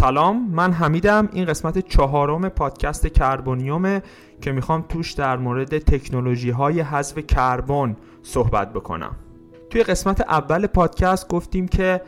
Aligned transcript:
سلام 0.00 0.50
من 0.50 0.72
حمیدم. 0.72 1.28
این 1.32 1.44
قسمت 1.44 1.78
چهارم 1.78 2.48
پادکست 2.48 3.06
کربونیومه 3.06 4.02
که 4.40 4.52
می‌خوام 4.52 4.84
توش 4.88 5.12
در 5.12 5.36
مورد 5.36 5.78
تکنولوژی 5.78 6.50
های 6.50 6.80
حذف 6.80 7.18
کربن 7.18 7.96
صحبت 8.22 8.72
بکنم. 8.72 9.16
توی 9.70 9.82
قسمت 9.82 10.20
اول 10.20 10.66
پادکست 10.66 11.28
گفتیم 11.28 11.68
که 11.68 12.02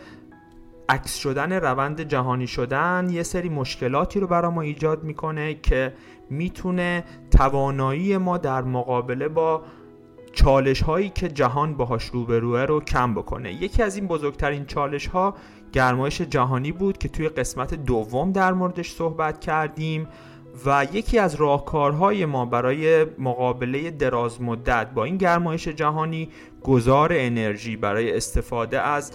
عکس 0.88 1.16
شدن 1.16 1.52
روند 1.52 2.00
جهانی 2.00 2.46
شدن 2.46 3.08
یه 3.10 3.22
سری 3.22 3.48
مشکلاتی 3.48 4.20
رو 4.20 4.26
برای 4.26 4.50
ما 4.50 4.60
ایجاد 4.60 5.04
می‌کنه 5.04 5.54
که 5.54 5.92
می‌تونه 6.30 7.04
توانایی 7.30 8.16
ما 8.16 8.38
در 8.38 8.62
مقابله 8.62 9.28
با 9.28 9.62
چالش 10.32 10.82
هایی 10.82 11.08
که 11.08 11.28
جهان 11.28 11.74
باهاش 11.74 12.04
روبروه 12.04 12.60
رو 12.60 12.80
کم 12.80 13.14
بکنه. 13.14 13.52
یکی 13.52 13.82
از 13.82 13.96
این 13.96 14.06
بزرگترین 14.06 14.64
چالش 14.66 15.06
ها 15.06 15.34
گرمایش 15.72 16.20
جهانی 16.20 16.72
بود 16.72 16.98
که 16.98 17.08
توی 17.08 17.28
قسمت 17.28 17.74
دوم 17.74 18.32
در 18.32 18.52
موردش 18.52 18.92
صحبت 18.92 19.40
کردیم 19.40 20.08
و 20.66 20.86
یکی 20.92 21.18
از 21.18 21.34
راهکارهای 21.34 22.26
ما 22.26 22.44
برای 22.44 23.04
مقابله 23.04 23.90
دراز 23.90 24.42
مدت 24.42 24.90
با 24.90 25.04
این 25.04 25.16
گرمایش 25.16 25.68
جهانی 25.68 26.28
گذار 26.62 27.10
انرژی 27.12 27.76
برای 27.76 28.16
استفاده 28.16 28.80
از 28.80 29.12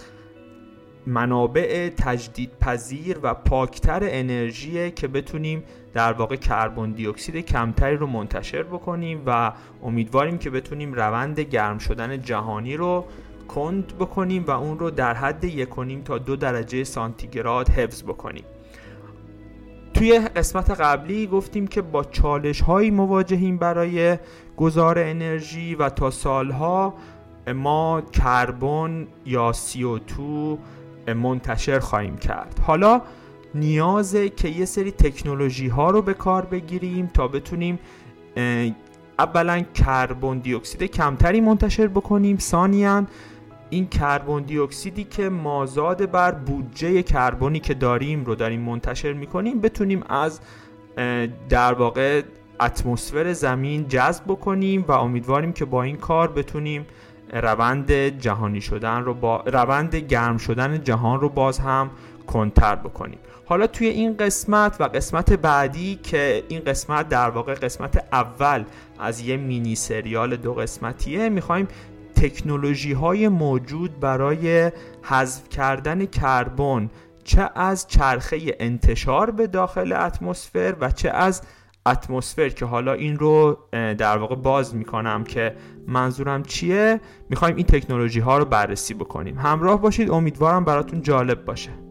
منابع 1.06 1.88
تجدید 1.88 2.50
پذیر 2.60 3.18
و 3.22 3.34
پاکتر 3.34 4.00
انرژی 4.02 4.90
که 4.90 5.08
بتونیم 5.08 5.62
در 5.94 6.12
واقع 6.12 6.36
کربن 6.36 6.90
دی 6.90 7.06
اکسید 7.06 7.36
کمتری 7.36 7.96
رو 7.96 8.06
منتشر 8.06 8.62
بکنیم 8.62 9.22
و 9.26 9.52
امیدواریم 9.82 10.38
که 10.38 10.50
بتونیم 10.50 10.94
روند 10.94 11.40
گرم 11.40 11.78
شدن 11.78 12.22
جهانی 12.22 12.76
رو 12.76 13.04
کند 13.48 13.98
بکنیم 13.98 14.44
و 14.46 14.50
اون 14.50 14.78
رو 14.78 14.90
در 14.90 15.14
حد 15.14 15.44
یک 15.44 15.68
تا 16.04 16.18
دو 16.18 16.36
درجه 16.36 16.84
سانتیگراد 16.84 17.68
حفظ 17.68 18.02
بکنیم. 18.02 18.44
توی 19.94 20.18
قسمت 20.18 20.70
قبلی 20.70 21.26
گفتیم 21.26 21.66
که 21.66 21.82
با 21.82 22.04
چالش 22.04 22.60
هایی 22.60 22.90
مواجهیم 22.90 23.58
برای 23.58 24.18
گذار 24.56 24.98
انرژی 24.98 25.74
و 25.74 25.88
تا 25.88 26.10
سالها 26.10 26.94
ما 27.54 28.00
کربن 28.00 29.06
یا 29.26 29.52
CO2 29.52 30.20
منتشر 31.14 31.78
خواهیم 31.78 32.16
کرد. 32.16 32.60
حالا 32.66 33.02
نیازه 33.54 34.28
که 34.28 34.48
یه 34.48 34.64
سری 34.64 34.92
تکنولوژی 34.92 35.68
ها 35.68 35.90
رو 35.90 36.02
به 36.02 36.14
کار 36.14 36.44
بگیریم 36.44 37.06
تا 37.14 37.28
بتونیم 37.28 37.78
اولا 39.18 39.60
کربن 39.74 40.38
دی 40.38 40.54
اکسید 40.54 40.82
کمتری 40.82 41.40
منتشر 41.40 41.86
بکنیم 41.86 42.38
ثانیا 42.38 43.04
این 43.70 43.86
کربن 43.86 44.42
دی 44.42 44.58
اکسیدی 44.58 45.04
که 45.04 45.28
مازاد 45.28 46.10
بر 46.10 46.32
بودجه 46.32 47.02
کربنی 47.02 47.60
که 47.60 47.74
داریم 47.74 48.24
رو 48.24 48.34
داریم 48.34 48.60
منتشر 48.60 49.12
می‌کنیم 49.12 49.60
بتونیم 49.60 50.02
از 50.08 50.40
در 51.48 51.72
واقع 51.72 52.22
اتمسفر 52.60 53.32
زمین 53.32 53.88
جذب 53.88 54.24
بکنیم 54.24 54.84
و 54.88 54.92
امیدواریم 54.92 55.52
که 55.52 55.64
با 55.64 55.82
این 55.82 55.96
کار 55.96 56.28
بتونیم 56.28 56.86
روند 57.32 57.92
جهانی 57.92 58.60
شدن 58.60 59.02
رو 59.02 59.14
با 59.14 59.40
روند 59.46 59.96
گرم 59.96 60.36
شدن 60.36 60.84
جهان 60.84 61.20
رو 61.20 61.28
باز 61.28 61.58
هم 61.58 61.90
کنتر 62.26 62.74
بکنیم. 62.74 63.18
حالا 63.46 63.66
توی 63.66 63.86
این 63.86 64.16
قسمت 64.16 64.76
و 64.80 64.84
قسمت 64.84 65.32
بعدی 65.32 65.98
که 66.02 66.42
این 66.48 66.60
قسمت 66.60 67.08
در 67.08 67.30
واقع 67.30 67.54
قسمت 67.54 68.04
اول 68.12 68.64
از 68.98 69.20
یه 69.20 69.36
مینی 69.36 69.74
سریال 69.74 70.36
دو 70.36 70.54
قسمتیه 70.54 71.28
می‌خوایم 71.28 71.68
تکنولوژی 72.22 72.92
های 72.92 73.28
موجود 73.28 74.00
برای 74.00 74.72
حذف 75.02 75.48
کردن 75.48 76.06
کربن 76.06 76.90
چه 77.24 77.50
از 77.54 77.86
چرخه 77.88 78.38
انتشار 78.60 79.30
به 79.30 79.46
داخل 79.46 79.92
اتمسفر 79.92 80.76
و 80.80 80.90
چه 80.90 81.10
از 81.10 81.42
اتمسفر 81.86 82.48
که 82.48 82.64
حالا 82.64 82.92
این 82.92 83.18
رو 83.18 83.58
در 83.72 84.18
واقع 84.18 84.36
باز 84.36 84.74
می‌کنم 84.74 85.24
که 85.24 85.54
منظورم 85.86 86.42
چیه؟ 86.42 87.00
می‌خوایم 87.30 87.56
این 87.56 87.66
تکنولوژی 87.66 88.20
ها 88.20 88.38
رو 88.38 88.44
بررسی 88.44 88.94
بکنیم. 88.94 89.38
همراه 89.38 89.80
باشید. 89.80 90.10
امیدوارم 90.10 90.64
براتون 90.64 91.02
جالب 91.02 91.44
باشه. 91.44 91.87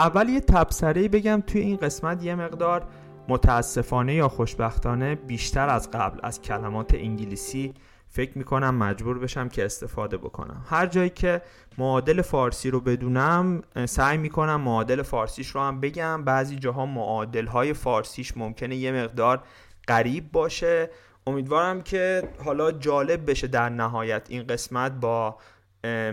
اول 0.00 0.28
یه 0.28 0.40
تبصره 0.40 1.08
بگم 1.08 1.42
توی 1.46 1.60
این 1.60 1.76
قسمت 1.76 2.24
یه 2.24 2.34
مقدار 2.34 2.86
متاسفانه 3.28 4.14
یا 4.14 4.28
خوشبختانه 4.28 5.14
بیشتر 5.14 5.68
از 5.68 5.90
قبل 5.90 6.20
از 6.22 6.42
کلمات 6.42 6.94
انگلیسی 6.94 7.74
فکر 8.08 8.38
می‌کنم 8.38 8.74
مجبور 8.74 9.18
بشم 9.18 9.48
که 9.48 9.64
استفاده 9.64 10.16
بکنم. 10.16 10.64
هر 10.70 10.86
جایی 10.86 11.10
که 11.10 11.42
معادل 11.78 12.22
فارسی 12.22 12.70
رو 12.70 12.80
بدونم 12.80 13.62
سعی 13.86 14.18
می‌کنم 14.18 14.60
معادل 14.60 15.02
فارسیش 15.02 15.48
رو 15.48 15.60
هم 15.60 15.80
بگم. 15.80 16.24
بعضی 16.24 16.56
جاها 16.56 16.86
معادل 16.86 17.46
های 17.46 17.72
فارسیش 17.72 18.36
ممکنه 18.36 18.76
یه 18.76 18.92
مقدار 18.92 19.42
غریب 19.88 20.32
باشه. 20.32 20.90
امیدوارم 21.26 21.82
که 21.82 22.22
حالا 22.44 22.72
جالب 22.72 23.30
بشه 23.30 23.46
در 23.46 23.68
نهایت 23.68 24.26
این 24.28 24.42
قسمت 24.42 24.92
با 24.92 25.36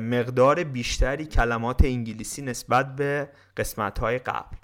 مقدار 0.01 0.63
بیشتری 0.63 1.25
کلمات 1.25 1.85
انگلیسی 1.85 2.41
نسبت 2.41 2.95
به 2.95 3.29
قسمت 3.57 3.99
های 3.99 4.17
قبل 4.19 4.57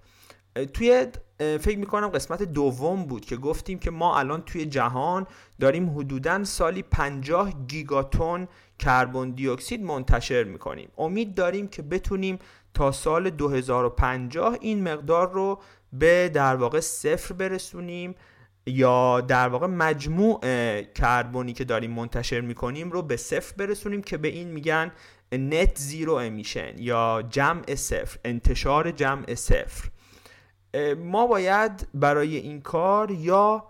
توی 0.74 1.08
فکر 1.40 1.78
می‌کنم 1.78 2.08
قسمت 2.08 2.44
دوم 2.44 3.04
بود 3.04 3.26
که 3.26 3.38
گفتیم 3.38 3.80
که 3.80 3.92
ما 3.92 4.20
الان 4.20 4.42
توی 4.42 4.66
جهان 4.66 5.28
داریم 5.60 5.90
حدودا 5.90 6.44
سالی 6.44 6.82
50 6.82 7.54
گیگاتون 7.68 8.48
کربن 8.80 9.32
دی 9.32 9.48
اکسید 9.48 9.84
منتشر 9.84 10.44
می‌کنیم. 10.44 10.90
امید 10.98 11.36
داریم 11.36 11.68
که 11.68 11.82
بتونیم 11.82 12.40
تا 12.74 12.92
سال 12.92 13.30
2050 13.30 14.58
این 14.62 14.84
مقدار 14.84 15.32
رو 15.32 15.62
به 15.94 16.30
در 16.34 16.56
واقع 16.56 16.80
صفر 16.80 17.34
برسونیم 17.34 18.16
یا 18.66 19.22
در 19.22 19.48
واقع 19.50 19.68
مجموع 19.68 20.40
کربنی 20.82 21.54
که 21.54 21.64
داریم 21.64 21.92
منتشر 21.92 22.42
می‌کنیم 22.42 22.92
رو 22.92 23.02
به 23.02 23.18
صفر 23.18 23.56
برسونیم 23.58 24.02
که 24.02 24.18
به 24.18 24.28
این 24.28 24.48
میگن 24.48 24.92
net 25.32 25.78
zero 25.78 26.14
emission 26.14 26.74
یا 26.78 27.24
جمع 27.30 27.76
صفر 27.76 28.20
انتشار 28.26 28.92
جمع 28.92 29.36
صفر. 29.36 29.90
ما 30.98 31.28
باید 31.28 31.88
برای 31.94 32.38
این 32.38 32.62
کار 32.62 33.12
یا 33.12 33.68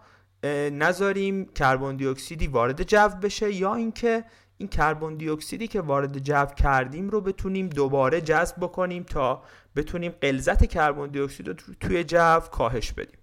نذاریم 0.71 1.45
کربن 1.45 1.95
دی 1.95 2.07
اکسیدی 2.07 2.47
وارد 2.47 2.83
جو 2.83 3.09
بشه 3.21 3.53
یا 3.53 3.75
اینکه 3.75 4.23
این 4.57 4.69
کربن 4.69 5.15
دی 5.15 5.29
اکسیدی 5.29 5.67
که 5.67 5.81
وارد 5.81 6.19
جو 6.19 6.45
کردیم 6.45 7.09
رو 7.09 7.21
بتونیم 7.21 7.67
دوباره 7.67 8.21
جذب 8.21 8.55
بکنیم 8.61 9.03
تا 9.03 9.43
بتونیم 9.75 10.11
غلظت 10.11 10.65
کربن 10.65 11.07
دی 11.07 11.19
اکسید 11.19 11.47
رو 11.47 11.53
توی 11.79 12.03
جو 12.03 12.39
کاهش 12.51 12.91
بدیم. 12.91 13.22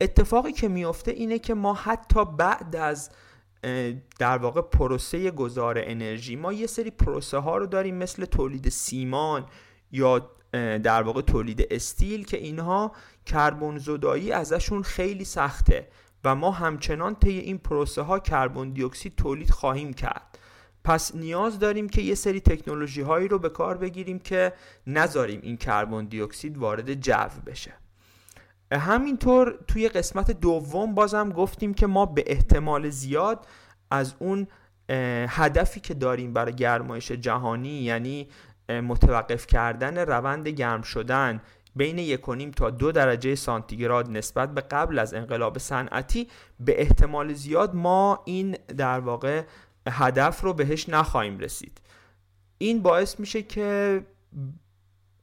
اتفاقی 0.00 0.52
که 0.52 0.68
میفته 0.68 1.10
اینه 1.10 1.38
که 1.38 1.54
ما 1.54 1.74
حتی 1.74 2.24
بعد 2.24 2.76
از 2.76 3.10
در 4.18 4.38
واقع 4.38 4.60
پروسه 4.60 5.30
گذار 5.30 5.74
انرژی 5.78 6.36
ما 6.36 6.52
یه 6.52 6.66
سری 6.66 6.90
پروسه 6.90 7.38
ها 7.38 7.56
رو 7.56 7.66
داریم 7.66 7.94
مثل 7.94 8.24
تولید 8.24 8.68
سیمان 8.68 9.46
یا 9.92 10.30
در 10.82 11.02
واقع 11.02 11.20
تولید 11.20 11.66
استیل 11.70 12.24
که 12.24 12.36
اینها 12.36 12.92
کربن 13.26 13.78
زدایی 13.78 14.32
ازشون 14.32 14.82
خیلی 14.82 15.24
سخته 15.24 15.88
و 16.24 16.34
ما 16.34 16.50
همچنان 16.50 17.14
طی 17.14 17.38
این 17.38 17.58
پروسه 17.58 18.02
ها 18.02 18.18
کربن 18.18 18.70
دی 18.70 18.82
اکسید 18.82 19.16
تولید 19.16 19.50
خواهیم 19.50 19.92
کرد. 19.92 20.38
پس 20.84 21.14
نیاز 21.14 21.58
داریم 21.58 21.88
که 21.88 22.02
یه 22.02 22.14
سری 22.14 22.40
تکنولوژی 22.40 23.00
هایی 23.00 23.28
رو 23.28 23.38
به 23.38 23.48
کار 23.48 23.76
بگیریم 23.76 24.18
که 24.18 24.52
نذاریم 24.86 25.40
این 25.42 25.56
کربن 25.56 26.04
دی 26.04 26.20
اکسید 26.20 26.58
وارد 26.58 26.94
جو 26.94 27.28
بشه. 27.46 27.72
همینطور 28.72 29.58
توی 29.68 29.88
قسمت 29.88 30.30
دوم 30.30 30.94
بازم 30.94 31.30
گفتیم 31.30 31.74
که 31.74 31.86
ما 31.86 32.06
به 32.06 32.24
احتمال 32.26 32.90
زیاد 32.90 33.46
از 33.90 34.14
اون 34.18 34.46
هدفی 35.28 35.80
که 35.80 35.94
داریم 35.94 36.32
برای 36.32 36.54
گرمایش 36.54 37.12
جهانی 37.12 37.82
یعنی 37.82 38.28
متوقف 38.68 39.46
کردن 39.46 39.98
روند 39.98 40.48
گرم 40.48 40.82
شدن 40.82 41.40
بین 41.76 41.98
یکونیم 41.98 42.50
تا 42.50 42.70
دو 42.70 42.92
درجه 42.92 43.34
سانتیگراد 43.34 44.10
نسبت 44.10 44.54
به 44.54 44.60
قبل 44.60 44.98
از 44.98 45.14
انقلاب 45.14 45.58
صنعتی 45.58 46.28
به 46.60 46.80
احتمال 46.80 47.32
زیاد 47.32 47.74
ما 47.74 48.22
این 48.24 48.56
در 48.76 49.00
واقع 49.00 49.42
هدف 49.88 50.40
رو 50.40 50.52
بهش 50.52 50.88
نخواهیم 50.88 51.38
رسید. 51.38 51.80
این 52.58 52.82
باعث 52.82 53.20
میشه 53.20 53.42
که 53.42 54.00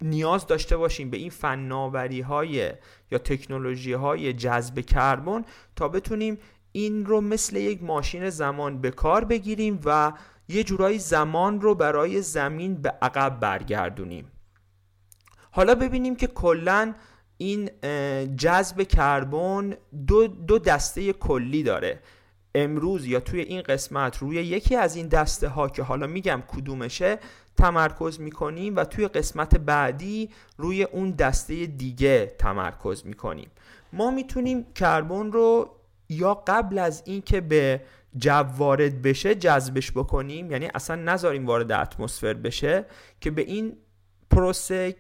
نیاز 0.01 0.47
داشته 0.47 0.77
باشیم 0.77 1.09
به 1.09 1.17
این 1.17 1.29
فناوری 1.29 2.21
های 2.21 2.71
یا 3.11 3.17
تکنولوژی 3.17 3.93
های 3.93 4.33
جذب 4.33 4.79
کربن 4.79 5.45
تا 5.75 5.87
بتونیم 5.87 6.37
این 6.71 7.05
رو 7.05 7.21
مثل 7.21 7.55
یک 7.55 7.83
ماشین 7.83 8.29
زمان 8.29 8.81
به 8.81 8.91
کار 8.91 9.25
بگیریم 9.25 9.79
و 9.85 10.13
یه 10.47 10.63
جورایی 10.63 10.99
زمان 10.99 11.61
رو 11.61 11.75
برای 11.75 12.21
زمین 12.21 12.75
به 12.75 12.89
عقب 13.01 13.39
برگردونیم. 13.39 14.31
حالا 15.51 15.75
ببینیم 15.75 16.15
که 16.15 16.27
کلا 16.27 16.93
این 17.37 17.69
جذب 18.35 18.83
کربن 18.83 19.73
دو, 20.07 20.27
دو 20.27 20.59
دسته 20.59 21.13
کلی 21.13 21.63
داره. 21.63 21.99
امروز 22.55 23.05
یا 23.05 23.19
توی 23.19 23.41
این 23.41 23.61
قسمت 23.61 24.17
روی 24.17 24.35
یکی 24.35 24.75
از 24.75 24.95
این 24.95 25.07
دسته 25.07 25.47
ها 25.47 25.69
که 25.69 25.83
حالا 25.83 26.07
میگم 26.07 26.43
کدومشه 26.47 27.19
تمرکز 27.57 28.19
می‌کنیم 28.19 28.75
و 28.75 28.83
توی 28.83 29.07
قسمت 29.07 29.55
بعدی 29.55 30.29
روی 30.57 30.83
اون 30.83 31.11
دسته 31.11 31.65
دیگه 31.65 32.35
تمرکز 32.39 33.05
می‌کنیم. 33.05 33.51
ما 33.93 34.11
می‌تونیم 34.11 34.65
کربن 34.75 35.31
رو 35.31 35.69
یا 36.09 36.33
قبل 36.33 36.77
از 36.77 37.03
اینکه 37.05 37.41
به 37.41 37.81
جو 38.17 38.31
وارد 38.31 39.01
بشه 39.01 39.35
جذبش 39.35 39.91
بکنیم 39.91 40.51
یعنی 40.51 40.69
اصلا 40.75 40.95
نذاریم 40.95 41.45
وارد 41.45 41.71
اتمسفر 41.71 42.33
بشه 42.33 42.85
که 43.21 43.31
به 43.31 43.41
این 43.41 43.77
پروسه 44.31 44.95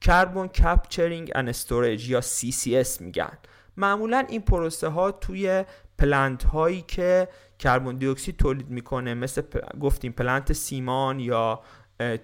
carbon 0.00 0.46
capturing 0.46 1.32
and 1.34 1.48
storage 1.48 2.10
یا 2.10 2.20
CCS 2.20 3.00
میگن. 3.00 3.38
معمولا 3.76 4.24
این 4.28 4.40
پروسه 4.40 4.88
ها 4.88 5.12
توی 5.12 5.64
plant 5.98 6.44
هایی 6.44 6.84
که 6.88 7.28
کربن 7.58 7.96
دی 7.96 8.06
اکسید 8.06 8.36
تولید 8.36 8.70
می‌کنه 8.70 9.14
مثل 9.14 9.42
گفتیم 9.80 10.12
پلنت 10.12 10.52
سیمان 10.52 11.20
یا 11.20 11.60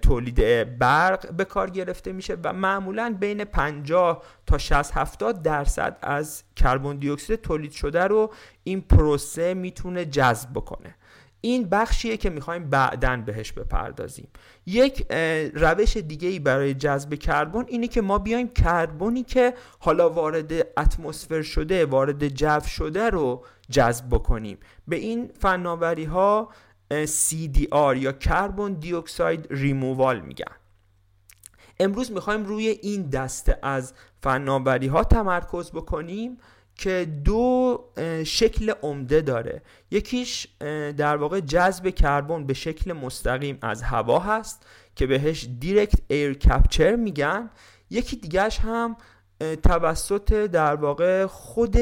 تولید 0.01 0.77
برق 0.77 1.31
به 1.31 1.45
کار 1.45 1.69
گرفته 1.69 2.11
میشه 2.11 2.37
و 2.43 2.53
معمولا 2.53 3.15
بین 3.19 3.43
50 3.43 4.23
تا 4.45 4.57
60 4.57 4.97
70 4.97 5.41
درصد 5.41 5.97
از 6.01 6.43
کربن 6.55 6.95
دی 6.95 7.09
اکسید 7.09 7.41
تولید 7.41 7.71
شده 7.71 8.03
رو 8.03 8.33
این 8.63 8.81
پروسه 8.81 9.53
می‌تونه 9.53 10.05
جذب 10.05 10.49
بکنه. 10.53 10.95
این 11.41 11.69
بخشیه 11.69 12.17
که 12.17 12.29
می‌خوایم 12.29 12.69
بعدا 12.69 13.23
بهش 13.25 13.51
بپردازیم. 13.51 14.27
یک 14.65 15.11
روش 15.53 15.97
دیگه 15.97 16.27
ای 16.27 16.39
برای 16.39 16.73
جذب 16.73 17.13
کربن 17.13 17.65
اینه 17.67 17.87
که 17.87 18.01
ما 18.01 18.17
بیایم 18.17 18.47
کربنی 18.47 19.23
که 19.23 19.53
حالا 19.79 20.09
وارد 20.09 20.53
اتمسفر 20.53 21.41
شده 21.41 21.85
وارد 21.85 22.27
جو 22.27 22.59
شده 22.59 23.09
رو 23.09 23.45
جذب 23.73 24.05
بکنیم. 24.09 24.57
به 24.87 24.95
این 24.95 25.31
فناوری 25.39 26.03
ها 26.03 26.49
CDR 26.91 27.95
یا 27.95 28.11
کربن 28.11 28.73
دیوکساید 28.73 29.47
ریمووال 29.49 30.19
میگن. 30.19 30.55
امروز 31.79 32.11
می‌خوایم 32.11 32.45
روی 32.45 32.67
این 32.67 33.09
دسته 33.09 33.59
از 33.61 33.93
فناوری 34.21 34.87
ها 34.87 35.03
تمرکز 35.03 35.71
بکنیم 35.71 36.37
که 36.75 37.07
دو 37.25 37.79
شکل 38.25 38.73
عمده 38.83 39.21
داره. 39.21 39.61
یکیش 39.91 40.47
در 40.97 41.17
واقع 41.17 41.39
جذب 41.39 41.89
کربن 41.89 42.45
به 42.45 42.53
شکل 42.53 42.93
مستقیم 42.93 43.57
از 43.61 43.81
هوا 43.81 44.19
هست 44.19 44.65
که 44.95 45.07
بهش 45.07 45.47
direct 45.59 45.99
air 46.07 46.33
capture 46.33 46.95
میگن. 46.95 47.49
یکی 47.89 48.15
دیگهش 48.15 48.59
هم 48.59 48.97
توسط 49.63 50.33
در 50.33 50.75
واقع 50.75 51.25
خود 51.25 51.77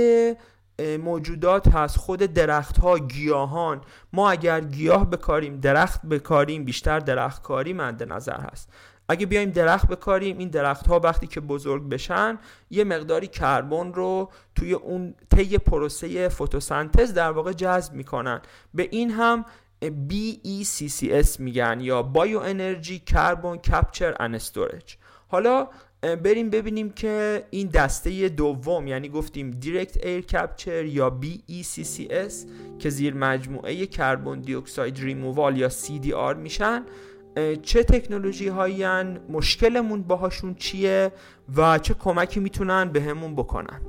موجودات 1.03 1.67
هست. 1.67 1.97
خود 1.97 2.19
درخت 2.19 2.77
ها 2.77 2.99
گیاهان. 2.99 3.81
ما 4.13 4.31
اگر 4.31 4.61
گیاه 4.61 5.09
بکاریم 5.09 5.59
درخت 5.59 6.05
بکاریم 6.05 6.65
بیشتر 6.65 6.99
درخت 6.99 7.41
کاری 7.41 7.73
مد 7.73 8.13
نظر 8.13 8.39
هست. 8.39 8.69
اگه 9.09 9.25
بیایم 9.25 9.49
درخت 9.49 9.87
بکاریم 9.87 10.37
این 10.37 10.49
درخت 10.49 10.87
ها 10.87 10.99
وقتی 10.99 11.27
که 11.27 11.39
بزرگ 11.39 11.89
بشن 11.89 12.39
یه 12.69 12.83
مقداری 12.83 13.27
کربن 13.27 13.93
رو 13.93 14.29
توی 14.55 14.73
اون 14.73 15.15
طی 15.35 15.57
پروسه 15.57 16.29
فتوسنتز 16.29 17.13
در 17.13 17.31
واقع 17.31 17.53
جذب 17.53 17.93
می‌کنن. 17.93 18.41
به 18.73 18.87
این 18.91 19.11
هم 19.11 19.45
BECCS 19.85 21.39
میگن 21.39 21.77
یا 21.81 22.03
bioenergy 22.03 22.99
carbon 22.99 23.57
capture 23.57 24.15
and 24.19 24.35
storage 24.35 24.95
حالا 25.27 25.67
بریم 26.01 26.49
ببینیم 26.49 26.89
که 26.89 27.43
این 27.49 27.67
دسته 27.67 28.29
دوم 28.29 28.87
یعنی 28.87 29.09
گفتیم 29.09 29.51
direct 29.51 30.05
air 30.05 30.21
capture 30.21 30.85
یا 30.85 31.19
BECCS 31.21 32.33
که 32.79 32.89
زیر 32.89 33.13
مجموعه 33.13 33.85
کربن 33.85 34.39
دی 34.39 34.55
اکساید 34.55 34.99
ریمووال 34.99 35.57
یا 35.57 35.69
CDR 35.69 36.35
میشن 36.37 36.85
چه 37.61 37.83
تکنولوژی 37.83 38.47
هایی 38.47 38.83
مشکلمون 39.29 40.03
باهاشون 40.03 40.55
چیه 40.55 41.11
و 41.55 41.79
چه 41.79 41.93
کمکی 41.93 42.39
می‌تونن 42.39 42.89
بهمون 42.89 43.35
بکنن. 43.35 43.81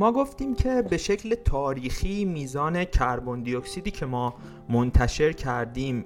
ما 0.00 0.12
گفتیم 0.12 0.54
که 0.54 0.82
به 0.90 0.96
شکل 0.96 1.34
تاریخی 1.34 2.24
میزان 2.24 2.84
کربن 2.84 3.42
دی 3.42 3.56
اکسیدی 3.56 3.90
که 3.90 4.06
ما 4.06 4.34
منتشر 4.68 5.32
کردیم 5.32 6.04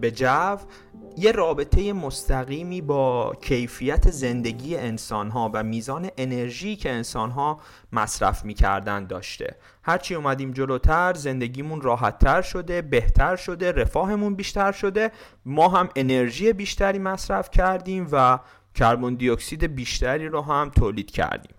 به 0.00 0.10
جو 0.10 0.56
یه 1.16 1.32
رابطه 1.32 1.92
مستقیمی 1.92 2.80
با 2.80 3.32
کیفیت 3.40 4.10
زندگی 4.10 4.76
انسان 4.76 5.30
ها 5.30 5.50
و 5.54 5.62
میزان 5.62 6.08
انرژی 6.16 6.76
که 6.76 6.90
انسان 6.90 7.30
ها 7.30 7.60
مصرف 7.92 8.44
می‌کردن 8.44 9.06
داشته. 9.06 9.56
هرچی 9.82 10.14
اومدیم 10.14 10.52
جلوتر 10.52 11.14
زندگیمون 11.14 11.80
راحتتر 11.80 12.42
شده 12.42 12.82
بهتر 12.82 13.36
شده 13.36 13.72
رفاهمون 13.72 14.34
بیشتر 14.34 14.72
شده. 14.72 15.10
ما 15.44 15.68
هم 15.68 15.88
انرژی 15.96 16.52
بیشتری 16.52 16.98
مصرف 16.98 17.50
کردیم 17.50 18.08
و 18.12 18.38
کربن 18.74 19.14
دی 19.14 19.30
اکسید 19.30 19.64
بیشتری 19.64 20.28
رو 20.28 20.42
هم 20.42 20.70
تولید 20.70 21.10
کردیم. 21.10 21.57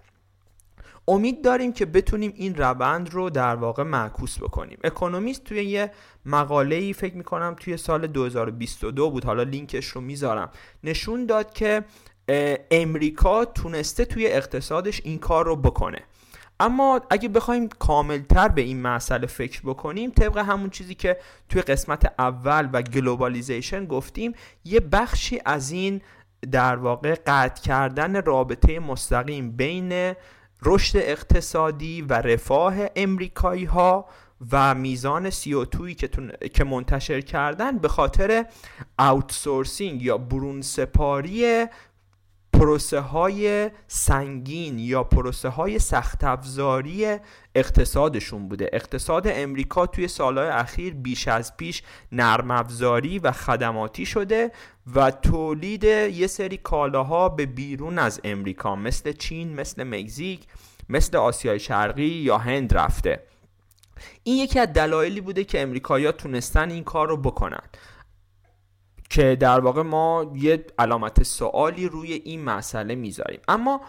امید 1.09 1.43
داریم 1.43 1.73
که 1.73 1.85
بتونیم 1.85 2.33
این 2.35 2.55
روند 2.55 3.13
رو 3.13 3.29
در 3.29 3.55
واقع 3.55 3.83
معکوس 3.83 4.37
بکنیم. 4.37 4.77
Economist 4.83 5.43
توی 5.43 5.63
یه 5.63 5.91
مقاله 6.25 6.75
ای 6.75 6.93
فکر 6.93 7.15
می‌کنم 7.15 7.55
توی 7.59 7.77
سال 7.77 8.07
2022 8.07 9.11
بود. 9.11 9.25
حالا 9.25 9.43
لینکش 9.43 9.85
رو 9.85 10.01
می‌ذارم. 10.01 10.49
نشون 10.83 11.25
داد 11.25 11.53
که 11.53 11.85
امریکا 12.71 13.45
تونسته 13.45 14.05
توی 14.05 14.27
اقتصادش 14.27 15.01
این 15.03 15.17
کار 15.17 15.45
رو 15.45 15.55
بکنه. 15.55 15.99
اما 16.59 17.01
اگه 17.09 17.29
بخوایم 17.29 17.67
کاملتر 17.67 18.47
به 18.47 18.61
این 18.61 18.81
مسئله 18.81 19.27
فکر 19.27 19.61
بکنیم 19.61 20.11
طبق 20.11 20.37
همون 20.37 20.69
چیزی 20.69 20.95
که 20.95 21.17
توی 21.49 21.61
قسمت 21.61 22.13
اول 22.19 22.69
و 22.73 22.81
globalization 22.81 23.85
گفتیم 23.85 24.33
یه 24.65 24.79
بخشی 24.79 25.39
از 25.45 25.71
این 25.71 26.01
در 26.51 26.75
واقع 26.75 27.15
قطع 27.27 27.61
کردن 27.61 28.21
رابطه 28.23 28.79
مستقیم 28.79 29.51
بین 29.51 30.13
رشد 30.63 30.97
اقتصادی 30.97 32.01
و 32.01 32.13
رفاه 32.13 32.75
امریکایی 32.95 33.65
ها 33.65 34.05
و 34.51 34.75
میزان 34.75 35.31
CO2 35.31 35.95
که, 35.95 36.09
که 36.53 36.63
منتشر 36.63 37.21
کردن 37.21 37.77
به 37.77 37.87
خاطر 37.87 38.45
آوتسورسینگ 38.97 40.01
یا 40.01 40.17
برون 40.17 40.61
سپاری 40.61 41.65
پروسه 42.53 42.99
های 42.99 43.71
سنگین 43.87 44.79
یا 44.79 45.03
پروسه 45.03 45.49
های 45.49 45.79
سخت 45.79 46.23
افزاری 46.23 47.17
اقتصادشون 47.55 48.47
بوده. 48.47 48.69
اقتصاد 48.73 49.23
امریکا 49.27 49.85
توی 49.85 50.07
سالهای 50.07 50.47
اخیر 50.47 50.93
بیش 50.93 51.27
از 51.27 51.57
پیش 51.57 51.83
نرم 52.11 52.51
افزاری 52.51 53.19
و 53.19 53.31
خدماتی 53.31 54.05
شده 54.05 54.51
و 54.95 55.11
تولید 55.11 55.83
یه 55.83 56.27
سری 56.27 56.57
کالاها 56.57 57.29
به 57.29 57.45
بیرون 57.45 57.99
از 57.99 58.21
امریکا 58.23 58.75
مثل 58.75 59.11
چین 59.11 59.53
مثل 59.53 59.83
مکزیک 59.83 60.39
مثل 60.89 61.17
آسیای 61.17 61.59
شرقی 61.59 62.03
یا 62.03 62.37
هند 62.37 62.77
رفته. 62.77 63.23
این 64.23 64.37
یکی 64.37 64.59
از 64.59 64.73
دلایلی 64.73 65.21
بوده 65.21 65.43
که 65.43 65.61
امریکایی‌ها 65.61 66.11
تونستن 66.11 66.71
این 66.71 66.83
کار 66.83 67.09
رو 67.09 67.17
بکنن. 67.17 67.61
که 69.09 69.35
در 69.35 69.59
واقع 69.59 69.81
ما 69.81 70.31
یه 70.35 70.65
علامت 70.79 71.23
سوالی 71.23 71.87
روی 71.87 72.13
این 72.13 72.43
مسئله 72.43 72.95
می‌ذاریم. 72.95 73.39
اما 73.47 73.81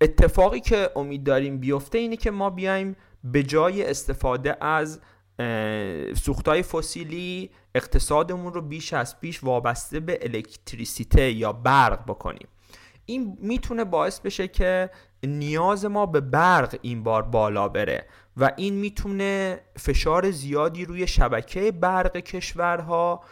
اتفاقی 0.00 0.60
که 0.60 0.90
امید 0.96 1.24
داریم 1.24 1.58
بیفته 1.58 1.98
اینه 1.98 2.16
که 2.16 2.30
ما 2.30 2.50
بیایم 2.50 2.96
به 3.24 3.42
جای 3.42 3.90
استفاده 3.90 4.64
از 4.64 5.00
سوختهای 6.22 6.62
فسیلی 6.62 7.50
اقتصادمون 7.74 8.52
رو 8.52 8.60
بیش 8.62 8.92
از 8.92 9.20
پیش 9.20 9.44
وابسته 9.44 10.00
به 10.00 10.18
الکتریسیته 10.22 11.30
یا 11.30 11.52
برق 11.52 12.04
بکنیم. 12.06 12.48
این 13.06 13.38
می‌تونه 13.40 13.84
باعث 13.84 14.20
بشه 14.20 14.48
که 14.48 14.90
نیاز 15.22 15.84
ما 15.84 16.06
به 16.06 16.20
برق 16.20 16.78
این 16.82 17.02
بار 17.02 17.22
بالا 17.22 17.68
بره 17.68 18.06
و 18.36 18.52
این 18.56 18.74
می‌تونه 18.74 19.60
فشار 19.78 20.30
زیادی 20.30 20.84
روی 20.84 21.06
شبکه 21.06 21.72
برق 21.72 22.16
کشورها 22.16 23.24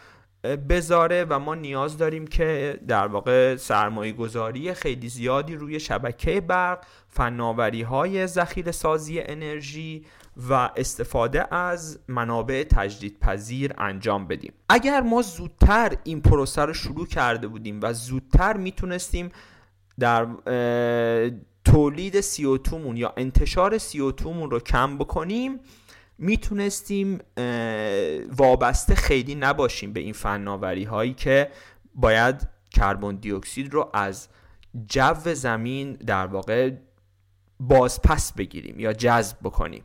بذاره 0.44 1.26
و 1.28 1.38
ما 1.38 1.54
نیاز 1.54 1.99
داریم 1.99 2.26
که 2.26 2.80
در 2.88 3.06
واقع 3.06 3.56
سرمایه 3.56 4.12
گذاری 4.12 4.75
خیلی 4.75 5.09
زیادی 5.09 5.54
روی 5.54 5.80
شبکه 5.80 6.40
برق 6.40 6.85
فناوری 7.09 7.82
های 7.82 8.26
ذخیره 8.26 8.73
سازی 8.73 9.20
انرژی 9.20 10.04
و 10.49 10.70
استفاده 10.76 11.54
از 11.54 11.99
منابع 12.09 12.64
تجدیدپذیر 12.64 13.73
انجام 13.78 14.26
بدیم. 14.26 14.52
اگر 14.68 15.00
ما 15.00 15.23
زودتر 15.23 15.92
این 16.04 16.20
پروسه 16.20 16.62
رو 16.62 16.75
شروع 16.75 17.06
کرده 17.06 17.49
بودیم 17.49 17.80
و 17.82 17.92
زودتر 17.92 18.56
می‌تونستیم 18.56 19.30
در 19.99 20.26
تولید 21.64 22.20
CO2 22.20 22.73
مون 22.73 22.97
یا 22.97 23.12
انتشار 23.16 23.78
CO2 23.78 24.23
مون 24.23 24.50
رو 24.50 24.61
کم 24.61 24.99
بکنیم 24.99 25.61
می‌تونستیم 26.21 27.19
وابسته 28.37 28.95
خیلی 28.95 29.35
نباشیم 29.35 29.93
به 29.93 30.00
این 30.00 30.12
فناوری 30.12 30.85
هایی 30.85 31.15
که 31.15 31.50
باید 31.95 32.49
کربن 32.71 33.15
دی 33.15 33.33
اکسید 33.33 33.75
رو 33.75 33.91
از 33.95 34.29
جو 34.87 35.35
زمین 35.35 35.93
در 35.93 36.27
واقع 36.27 36.71
بازپس 37.61 38.33
بگیریم 38.33 38.81
یا 38.81 38.93
جذب 38.93 39.37
بکنیم. 39.43 39.85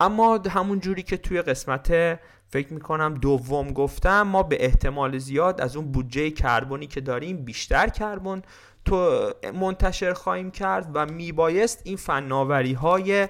اما 0.00 0.38
همون 0.50 0.80
جوری 0.80 1.02
که 1.02 1.16
توی 1.16 1.42
قسمت 1.42 2.18
فکر 2.48 2.72
می‌کنم 2.72 3.14
دوم 3.14 3.72
گفتم 3.72 4.22
ما 4.22 4.42
به 4.42 4.64
احتمال 4.64 5.18
زیاد 5.18 5.60
از 5.60 5.76
اون 5.76 5.92
بودجه 5.92 6.30
کربنی 6.30 6.86
که 6.86 7.00
داریم 7.00 7.44
بیشتر 7.44 7.88
کربن 7.88 8.42
تو 8.84 9.30
منتشر 9.54 10.12
خواهیم 10.12 10.50
کرد 10.50 10.90
و 10.94 11.06
میبایست 11.06 11.80
این 11.84 11.96
فناوری 11.96 12.72
های 12.72 13.28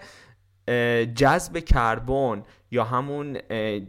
جذب 1.15 1.59
کربن 1.59 2.43
یا 2.71 2.85
همون 2.85 3.39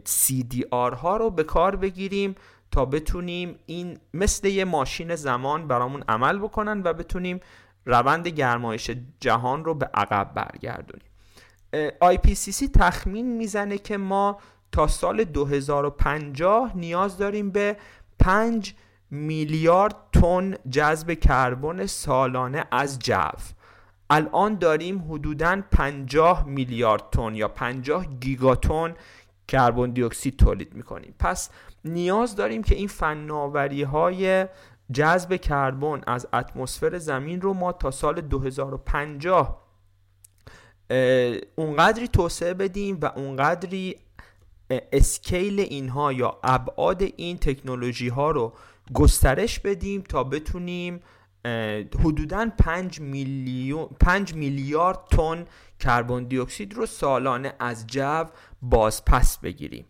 CDR 0.04 0.94
ها 0.94 1.16
رو 1.16 1.30
به 1.30 1.44
کار 1.44 1.76
بگیریم 1.76 2.34
تا 2.70 2.84
بتونیم 2.84 3.58
این 3.66 3.98
مثل 4.14 4.48
یه 4.48 4.64
ماشین 4.64 5.14
زمان 5.14 5.68
برامون 5.68 6.04
عمل 6.08 6.38
بکنن 6.38 6.82
و 6.82 6.92
بتونیم 6.92 7.40
روند 7.84 8.28
گرمایش 8.28 8.90
جهان 9.20 9.64
رو 9.64 9.74
به 9.74 9.90
عقب 9.94 10.34
برگردونیم. 10.34 11.08
IPCC 12.02 12.70
تخمین 12.74 13.36
می‌زنه 13.36 13.78
که 13.78 13.96
ما 13.96 14.38
تا 14.72 14.86
سال 14.86 15.24
2050 15.24 16.76
نیاز 16.76 17.18
داریم 17.18 17.50
به 17.50 17.76
5 18.18 18.74
میلیارد 19.10 19.96
تن 20.12 20.54
جذب 20.70 21.14
کربن 21.14 21.86
سالانه 21.86 22.64
از 22.72 22.98
جو. 22.98 23.30
الان 24.10 24.54
داریم 24.54 25.12
حدوداً 25.12 25.62
50 25.70 26.46
میلیارد 26.46 27.10
تن 27.10 27.34
یا 27.34 27.48
50 27.48 28.06
گیگاتن 28.20 28.94
کربن 29.48 29.90
دی 29.90 30.02
اکسید 30.02 30.36
تولید 30.36 30.74
می‌کنیم. 30.74 31.14
پس 31.18 31.50
نیاز 31.84 32.36
داریم 32.36 32.62
که 32.62 32.74
این 32.74 32.88
فناوری 32.88 33.82
های 33.82 34.46
جذب 34.92 35.36
کربن 35.36 36.00
از 36.06 36.28
اتمسفر 36.32 36.98
زمین 36.98 37.40
رو 37.40 37.54
ما 37.54 37.72
تا 37.72 37.90
سال 37.90 38.20
2050 38.20 39.68
اونقدری 41.56 42.08
توسعه 42.08 42.54
بدیم 42.54 42.98
و 43.02 43.12
اونقدری 43.16 43.96
اسکیل 44.70 45.60
اینها 45.60 46.12
یا 46.12 46.38
ابعاد 46.42 47.02
این 47.16 47.38
تکنولوژی 47.38 48.08
ها 48.08 48.30
رو 48.30 48.52
گسترش 48.94 49.58
بدیم 49.58 50.00
تا 50.00 50.24
بتونیم 50.24 51.00
حدودا 52.04 52.50
5 52.58 53.00
میلیون 53.00 53.88
5 54.00 54.34
میلیارد 54.34 54.98
تن 55.10 55.44
کربن 55.80 56.24
دی 56.24 56.38
اکسید 56.38 56.74
رو 56.74 56.86
سالانه 56.86 57.52
از 57.60 57.86
جو 57.86 58.24
باز 58.62 59.04
پس 59.04 59.38
بگیریم. 59.38 59.86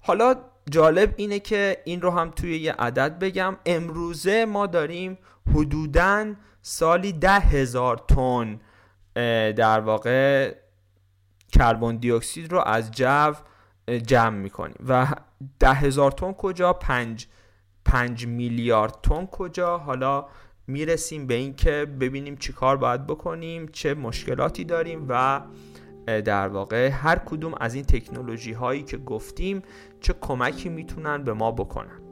حالا 0.00 0.34
جالب 0.70 1.14
اینه 1.16 1.38
که 1.38 1.82
این 1.84 2.02
رو 2.02 2.10
هم 2.10 2.30
توی 2.30 2.58
یه 2.58 2.72
عدد 2.72 3.18
بگم. 3.18 3.56
امروزه 3.66 4.44
ما 4.44 4.66
داریم 4.66 5.18
حدودا 5.54 6.34
سالی 6.62 7.12
ده 7.12 7.40
هزار 7.40 7.96
تن 8.08 8.60
در 9.52 9.80
واقع 9.80 10.54
کربن 11.52 11.96
دی 11.96 12.10
اکسید 12.10 12.52
رو 12.52 12.60
از 12.66 12.90
جو 12.90 13.32
جمع 14.06 14.38
می‌کنیم. 14.38 14.76
و 14.88 15.06
ده 15.58 15.74
هزار 15.74 16.10
تن 16.10 16.32
کجا؟ 16.32 16.72
پنج, 16.72 17.26
پنج 17.84 18.26
میلیارد 18.26 19.00
تن 19.02 19.26
کجا؟ 19.26 19.78
حالا 19.78 20.26
می‌رسیم 20.66 21.26
به 21.26 21.34
اینکه 21.34 21.86
ببینیم 22.00 22.36
چی 22.36 22.52
کار 22.52 22.76
باید 22.76 23.06
بکنیم 23.06 23.68
چه 23.68 23.94
مشکلاتی 23.94 24.64
داریم 24.64 25.06
و 25.08 25.40
در 26.06 26.48
واقع 26.48 26.88
هر 26.88 27.16
کدوم 27.18 27.54
از 27.60 27.74
این 27.74 27.84
تکنولوژی 27.84 28.52
هایی 28.52 28.82
که 28.82 28.96
گفتیم 28.96 29.62
چه 30.00 30.14
کمکی 30.20 30.68
می‌تونن 30.68 31.24
به 31.24 31.32
ما 31.32 31.52
بکنن. 31.52 32.03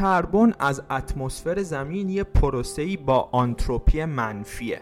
کربن 0.00 0.52
از 0.58 0.82
اتمسفر 0.90 1.62
زمین 1.62 2.08
یه 2.08 2.24
پروسه‌ای 2.24 2.96
با 2.96 3.28
آنتروپی 3.32 4.04
منفیه. 4.04 4.80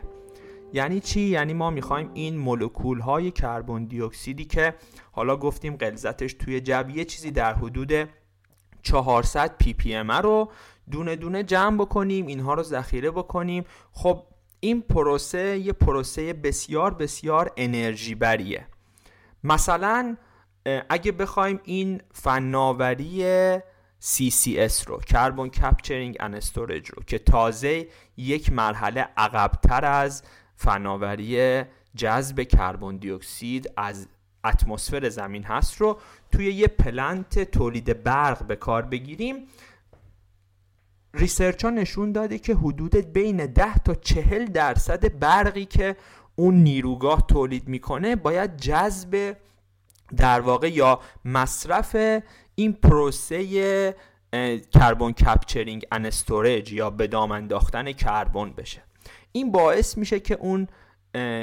یعنی 0.73 1.01
چی؟ 1.01 1.21
یعنی 1.21 1.55
ما 1.55 1.71
می‌خوایم 1.71 2.11
این 2.15 2.37
مولکول 2.37 3.01
های 3.01 3.31
کربن 3.31 3.85
دی 3.85 4.03
اکسیدی 4.03 4.45
که 4.45 4.75
حالا 5.13 5.37
گفتیم 5.37 5.77
غلظتش 5.77 6.35
توی 6.35 6.61
جو 6.61 6.91
یه 6.91 7.05
چیزی 7.05 7.31
در 7.31 7.55
حدود 7.55 8.09
400 8.83 9.57
ppm 9.59 10.13
رو 10.13 10.51
دونه 10.91 11.17
دونه 11.17 11.43
جمع 11.43 11.77
بکنیم 11.77 12.27
اینها 12.27 12.55
رو 12.55 12.63
ذخیره 12.63 13.11
بکنیم. 13.11 13.65
خب 13.93 14.23
این 14.61 14.81
پروسه 14.83 15.59
یه 15.59 15.73
پروسه 15.73 16.33
بسیار 16.33 16.95
بسیار 16.95 17.53
انرژی 17.57 18.15
بریه. 18.15 18.67
مثلا 19.45 20.17
اگه 20.89 21.13
بخوایم 21.13 21.61
این 21.65 22.01
فناوری 22.13 23.25
CCS 24.03 24.87
رو. 24.87 24.99
carbon 24.99 25.49
capturing 25.49 26.17
and 26.21 26.35
storage 26.35 26.89
رو. 26.89 27.03
که 27.07 27.19
تازه 27.19 27.89
یک 28.17 28.53
مرحله 28.53 29.09
عقبتر 29.17 29.85
از 29.85 30.23
فناوری 30.57 31.63
جذب 31.97 32.43
کربن 32.43 32.97
دی 32.97 33.11
اکسید 33.11 33.71
از 33.77 34.09
اتمسفر 34.45 35.09
زمین 35.09 35.45
هست 35.45 35.81
رو 35.81 35.99
توی 36.33 36.53
یه 36.53 36.67
plant 36.67 37.51
تولید 37.51 38.03
برق 38.03 38.47
به 38.47 38.57
کار 38.57 38.83
بگیریم. 38.83 39.47
research 41.15 41.65
ها 41.65 41.71
نشون 41.71 42.13
داده 42.13 42.39
که 42.39 42.55
حدود 42.55 42.97
بین 42.97 43.47
10 43.47 43.75
تا 43.75 43.95
40 43.95 44.45
درصد 44.45 45.19
برقی 45.19 45.65
که 45.65 45.97
اون 46.37 46.55
نیروگاه 46.55 47.27
تولید 47.27 47.69
می‌کنه 47.69 48.17
باید 48.17 48.57
جذب 48.57 49.37
در 50.17 50.41
واقع 50.41 50.73
یا 50.73 51.01
مصرف 51.25 52.23
این 52.59 52.73
پروسه 52.73 53.95
carbon 54.73 55.13
capturing 55.13 55.87
and 55.93 56.07
storage 56.07 56.73
یا 56.73 56.91
به 56.91 57.07
دام 57.07 57.33
انداختن 57.33 57.93
کربن 57.93 58.51
بشه. 58.51 58.83
این 59.33 59.53
باعث 59.53 59.99
میشه 59.99 60.21
که 60.21 60.35
اون 60.35 60.69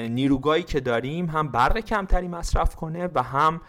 نیروگاهی 0.09 0.63
که 0.63 0.79
داریم 0.79 1.25
هم 1.25 1.51
برق 1.51 1.79
کمتری 1.79 2.27
مصرف 2.27 2.75
کنه 2.75 3.09
و 3.15 3.23
هم 3.23 3.61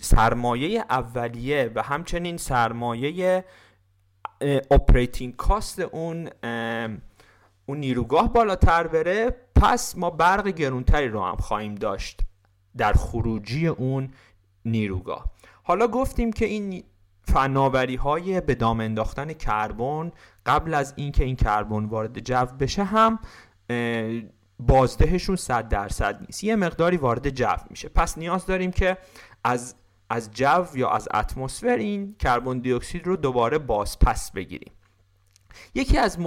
سرمایه 0.00 0.84
اولیه 0.90 1.70
و 1.74 1.82
همچنین 1.82 2.36
سرمایه 2.36 3.44
operating 4.70 5.36
cost 5.36 5.80
اون 5.80 6.28
اون 7.66 7.78
نیروگاه 7.78 8.32
بالاتر 8.32 8.86
بره. 8.86 9.36
پس 9.54 9.98
ما 9.98 10.10
برق 10.10 10.48
گرونتری 10.48 11.08
رو 11.08 11.24
هم 11.24 11.36
خواهیم 11.36 11.74
داشت 11.74 12.20
در 12.76 12.92
خروجی 12.92 13.66
اون 13.66 14.10
نیروگاه. 14.64 15.35
حالا 15.68 15.86
گفتیم 15.86 16.32
که 16.32 16.44
این 16.44 16.84
فناوری 17.22 17.96
های 17.96 18.40
به 18.40 18.54
دام 18.54 18.80
انداختن 18.80 19.32
کربن 19.32 20.12
قبل 20.46 20.74
از 20.74 20.94
اینکه 20.96 21.24
این 21.24 21.36
کربن 21.36 21.84
وارد 21.84 22.18
جو 22.18 22.46
بشه 22.60 22.84
هم 22.84 23.18
بازدهشون 24.58 25.36
100 25.36 25.68
درصد 25.68 26.20
نیست. 26.20 26.44
یه 26.44 26.56
مقداری 26.56 26.96
وارد 26.96 27.30
جو 27.30 27.56
میشه. 27.70 27.88
پس 27.88 28.18
نیاز 28.18 28.46
داریم 28.46 28.70
که 28.70 28.98
از 29.44 29.74
از 30.10 30.30
جو 30.30 30.64
یا 30.74 30.90
از 30.90 31.08
اتمسفر 31.14 31.76
این 31.76 32.16
کربن 32.18 32.58
دی 32.58 32.72
اکسید 32.72 33.06
رو 33.06 33.16
دوباره 33.16 33.58
باز 33.58 33.98
پس 33.98 34.32
بگیریم. 34.32 34.72
یکی 35.74 35.98
از 35.98 36.18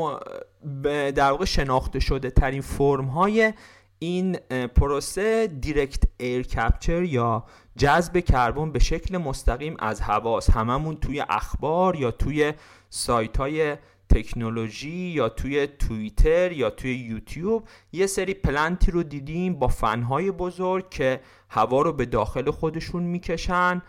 در 1.15 1.31
واقع 1.31 1.46
شناخته 1.46 2.00
شده 2.00 2.31
ترین 2.31 2.62
فرم 2.62 3.05
های 3.05 3.53
این 4.00 4.36
پروسه 4.75 5.48
دیرکت 5.48 6.03
ایر 6.18 6.48
کپچر 6.48 7.03
یا 7.03 7.44
جذب 7.77 8.20
کربن 8.20 8.72
به 8.72 8.79
شکل 8.79 9.18
مستقیم 9.18 9.75
از 9.79 10.01
هواست. 10.01 10.50
هممون 10.50 10.96
توی 10.96 11.24
اخبار 11.29 11.96
یا 11.96 12.12
توی 12.12 12.53
سایت 12.89 13.38
های 13.38 13.77
تکنولوژی 14.10 14.89
یا 14.89 15.29
توی 15.29 15.68
توییتر 15.68 16.51
یا 16.51 16.70
توی 16.70 16.96
یوتیوب 16.96 17.68
یه 17.91 18.08
سری 18.08 18.34
پلنتی 18.34 18.91
رو 18.91 19.03
دیدیم 19.03 19.53
با 19.53 19.68
فنهای 19.68 20.32
بزرگ 20.32 20.89
که 20.89 21.22
هوا 21.50 21.82
رو 21.82 21.94
به 21.94 22.06
داخل 22.06 22.51
خودشون 22.51 23.03
می‌کشن 23.03 23.82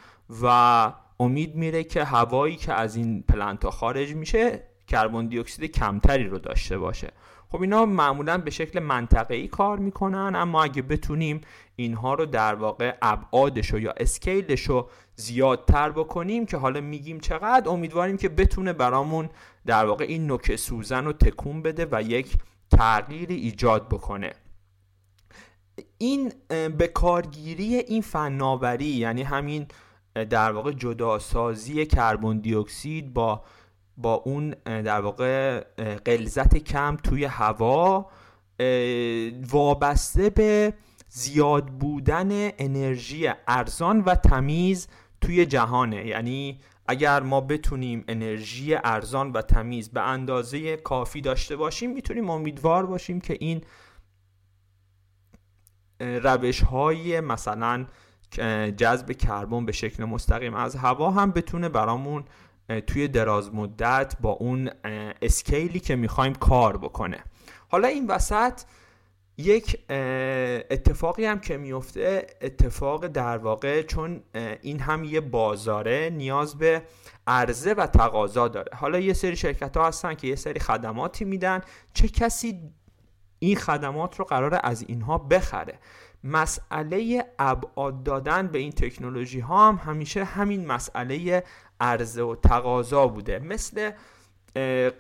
و 0.43 0.93
امید 1.21 1.57
میره 1.57 1.85
که 1.85 2.05
هوایی 2.05 2.57
که 2.57 2.73
از 2.73 2.97
این 2.97 3.23
پلنت 3.23 3.65
ها 3.65 3.71
خارج 3.71 4.15
میشه 4.15 4.63
کربن 4.87 5.27
دی 5.27 5.39
اکسید 5.39 5.73
کمتری 5.73 6.25
رو 6.25 6.39
داشته 6.39 6.79
باشه. 6.79 7.13
خب 7.53 7.61
اینا 7.61 7.87
معمولا 7.87 8.39
به 8.39 8.51
شکل 8.51 8.81
منطقه‌ای 8.81 9.49
کار 9.49 9.79
می‌کنن 9.79 10.33
اما 10.37 10.63
اگه 10.63 10.83
بتونیم 10.83 11.41
اینها 11.77 12.15
رو 12.15 12.27
در 12.27 12.55
واقع 12.55 12.97
ابعادش 13.03 13.73
یا 13.73 13.95
اسکیلش 13.97 14.63
رو 14.63 14.89
زیادتر 15.17 15.91
بکنیم 15.91 16.47
که 16.47 16.57
حالا 16.57 16.81
میگیم 16.81 17.21
چقدر 17.21 17.69
امیدواریم 17.69 18.17
که 18.17 18.29
بتونه 18.29 18.73
برامون 18.73 19.29
در 19.67 19.87
واقع 19.87 20.05
این 20.05 20.27
نوک 20.27 20.57
سوزن 20.57 21.05
رو 21.05 21.13
تکون 21.13 21.63
بده 21.63 21.87
و 21.93 22.03
یک 22.03 22.37
تغییری 22.71 23.35
ایجاد 23.35 23.89
بکنه. 23.89 24.33
این 25.99 26.33
به 26.79 26.89
کارگیری 26.95 27.75
این 27.75 28.03
فناوری 28.03 28.85
یعنی 28.85 29.23
همین 29.23 29.67
در 30.15 30.53
واقع 30.53 30.73
جداسازی 30.73 31.87
کربن 31.87 32.39
دی 32.39 32.55
اکسید 32.55 33.15
با 33.15 33.43
با 34.03 34.15
اون 34.15 34.51
در 34.65 35.01
واقع 35.01 35.61
غلظت 36.07 36.57
کم 36.57 36.97
توی 36.97 37.25
هوا 37.25 38.11
وابسته 39.51 40.31
به 40.31 40.75
زیاد 41.09 41.67
بودن 41.67 42.29
انرژی 42.59 43.31
ارزان 43.49 44.01
و 44.01 44.15
تمیز 44.15 44.89
توی 45.21 45.47
جهانه. 45.47 46.07
یعنی 46.07 46.61
اگر 46.89 47.21
ما 47.21 47.41
بتونیم 47.41 48.05
انرژی 48.09 48.75
ارزان 48.75 49.33
و 49.33 49.43
تمیز 49.43 49.91
به 49.91 50.01
اندازه 50.01 50.77
کافی 50.77 51.21
داشته 51.21 51.57
باشیم 51.57 51.93
می‌تونیم 51.93 52.31
امیدوار 52.31 52.87
باشیم 52.87 53.21
که 53.21 53.37
این 53.41 53.61
روش 56.01 56.63
های 56.63 57.21
مثلا 57.21 57.87
جذب 58.77 59.13
کربن 59.13 59.67
به 59.67 59.73
شکل 59.73 60.05
مستقیم 60.05 60.55
از 60.55 60.77
هوا 60.77 61.11
هم 61.11 61.31
بتونه 61.31 61.69
برامون 61.69 62.25
توی 62.87 63.09
دراز 63.09 63.55
مدت 63.55 64.15
با 64.21 64.31
اون 64.31 64.71
اسکیلی 65.23 65.81
که 65.81 65.97
می‌خوایم 65.97 66.35
کار 66.35 66.77
بکنه. 66.77 67.25
حالا 67.69 67.89
این 67.89 68.07
وسط 68.07 68.61
یک 69.37 69.79
اتفاقی 70.71 71.25
هم 71.25 71.41
که 71.41 71.57
میفته 71.57 72.27
اتفاق 72.41 73.07
در 73.07 73.39
واقع 73.39 73.83
چون 73.83 74.23
این 74.63 74.81
هم 74.81 75.05
یه 75.05 75.21
بازاره 75.21 76.11
نیاز 76.13 76.59
به 76.59 76.83
عرضه 77.27 77.75
و 77.75 77.87
تقاضا 77.87 78.49
داره. 78.49 78.77
حالا 78.77 78.99
یه 78.99 79.13
سری 79.13 79.37
شرکت 79.37 79.77
ها 79.77 79.87
هستن 79.87 80.15
که 80.15 80.27
یه 80.27 80.37
سری 80.37 80.61
خدماتی 80.61 81.25
میدن. 81.25 81.61
چه 81.95 82.09
کسی 82.09 82.61
این 83.39 83.57
خدمات 83.57 84.17
رو 84.17 84.25
قراره 84.25 84.61
از 84.63 84.85
اینها 84.89 85.19
بخره؟ 85.19 85.79
مسئله 86.25 87.25
ابعاد 87.39 88.03
دادن 88.03 88.47
به 88.47 88.59
این 88.59 88.73
تکنولوژی 88.73 89.41
ها 89.41 89.69
هم 89.69 89.81
همیشه 89.85 90.25
همین 90.25 90.67
مسئله 90.67 91.45
عرضه 91.81 92.23
و 92.23 92.35
تقاضا 92.35 93.07
بوده. 93.07 93.39
مثل 93.39 93.91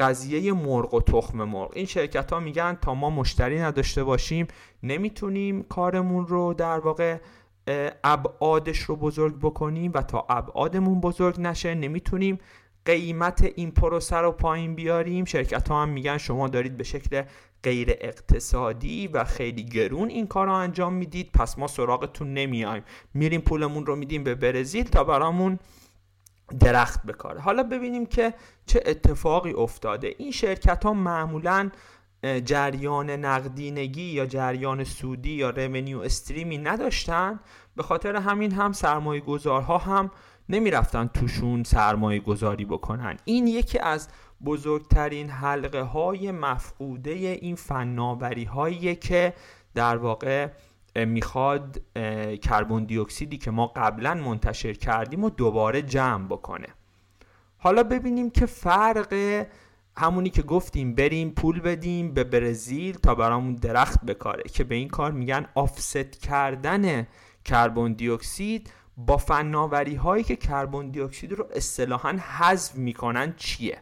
قضیه 0.00 0.52
مرغ 0.52 0.94
و 0.94 1.00
تخم 1.00 1.44
مرغ. 1.44 1.72
این 1.74 1.86
شرکت 1.86 2.32
ها 2.32 2.40
میگن 2.40 2.78
تا 2.82 2.94
ما 2.94 3.10
مشتری 3.10 3.60
نداشته 3.60 4.04
باشیم 4.04 4.46
نمی‌تونیم 4.82 5.62
کارمون 5.62 6.26
رو 6.26 6.54
در 6.54 6.78
واقع 6.78 7.18
ابعادش 8.04 8.78
رو 8.78 8.96
بزرگ 8.96 9.38
بکنیم 9.38 9.90
و 9.94 10.02
تا 10.02 10.26
ابعادمون 10.28 11.00
بزرگ 11.00 11.40
نشه 11.40 11.74
نمی‌تونیم 11.74 12.38
قیمت 12.84 13.52
این 13.54 13.70
پروسه 13.70 14.16
رو 14.16 14.32
پایین 14.32 14.74
بیاریم. 14.74 15.24
شرکت 15.24 15.68
ها 15.68 15.82
هم 15.82 15.88
میگن 15.88 16.18
شما 16.18 16.48
دارید 16.48 16.76
به 16.76 16.84
شکل 16.84 17.22
غیر 17.62 17.88
اقتصادی 18.00 19.08
و 19.08 19.24
خیلی 19.24 19.64
گرون 19.64 20.08
این 20.08 20.26
کار 20.26 20.46
رو 20.46 20.52
انجام 20.52 20.92
می‌دید. 20.92 21.30
پس 21.34 21.58
ما 21.58 21.66
سراغتون 21.66 22.34
نمیایم. 22.34 22.82
میریم 23.14 23.40
پولمون 23.40 23.86
رو 23.86 23.96
میدیم 23.96 24.24
به 24.24 24.34
برزیل 24.34 24.84
تا 24.84 25.04
برامون 25.04 25.58
درخت 26.60 27.06
بکاره 27.06 27.40
حالا 27.40 27.62
ببینیم 27.62 28.06
که 28.06 28.34
چه 28.66 28.82
اتفاقی 28.86 29.52
افتاده. 29.52 30.14
این 30.18 30.30
شرکت 30.30 30.84
ها 30.84 30.92
معمولا 30.92 31.70
جریان 32.44 33.10
نقدینگی 33.10 34.02
یا 34.02 34.26
جریان 34.26 34.84
سودی 34.84 35.30
یا 35.30 35.50
رمنیو 35.50 35.98
استریمی 35.98 36.58
نداشتن. 36.58 37.40
به 37.76 37.82
خاطر 37.82 38.16
همین 38.16 38.52
هم 38.52 38.72
سرمایه 38.72 39.20
گذارها 39.20 39.78
هم 39.78 40.10
نمی‌رفتن 40.48 41.06
توشون 41.06 41.64
سرمایه 41.64 42.20
گذاری 42.20 42.64
بکنن. 42.64 43.16
این 43.24 43.46
یکی 43.46 43.78
از 43.78 44.08
بزرگترین 44.44 45.30
حلقه 45.30 45.82
های 45.82 46.32
مفقوده 46.32 47.10
این 47.10 47.54
فناوری 47.54 48.44
هایی 48.44 48.94
که 48.94 49.34
در 49.74 49.96
واقع 49.96 50.48
می‌خواد 50.96 51.82
کربن 52.42 52.84
دی 52.84 52.98
اکسیدی 52.98 53.38
که 53.38 53.50
ما 53.50 53.66
قبلا 53.66 54.14
منتشر 54.14 54.72
کردیم 54.72 55.24
و 55.24 55.30
دوباره 55.30 55.82
جمع 55.82 56.26
بکنه. 56.26 56.66
حالا 57.58 57.82
ببینیم 57.82 58.30
که 58.30 58.46
فرق 58.46 59.46
همونی 59.96 60.30
که 60.30 60.42
گفتیم 60.42 60.94
بریم 60.94 61.30
پول 61.30 61.60
بدیم 61.60 62.14
به 62.14 62.24
برزیل 62.24 62.94
تا 62.94 63.14
برامون 63.14 63.54
درخت 63.54 64.04
بکاره 64.04 64.42
که 64.42 64.64
به 64.64 64.74
این 64.74 64.88
کار 64.88 65.12
میگن 65.12 65.46
آفست 65.54 66.10
کردن 66.10 67.06
کربن 67.44 67.92
دی 67.92 68.08
اکسید 68.08 68.72
با 68.96 69.16
فناوری 69.16 69.94
هایی 69.94 70.24
که 70.24 70.36
کربن 70.36 70.90
دی 70.90 71.00
اکسید 71.00 71.32
رو 71.32 71.46
اصطلاحا 71.54 72.18
حذف 72.38 72.74
می‌کنن 72.74 73.34
چیه؟ 73.36 73.78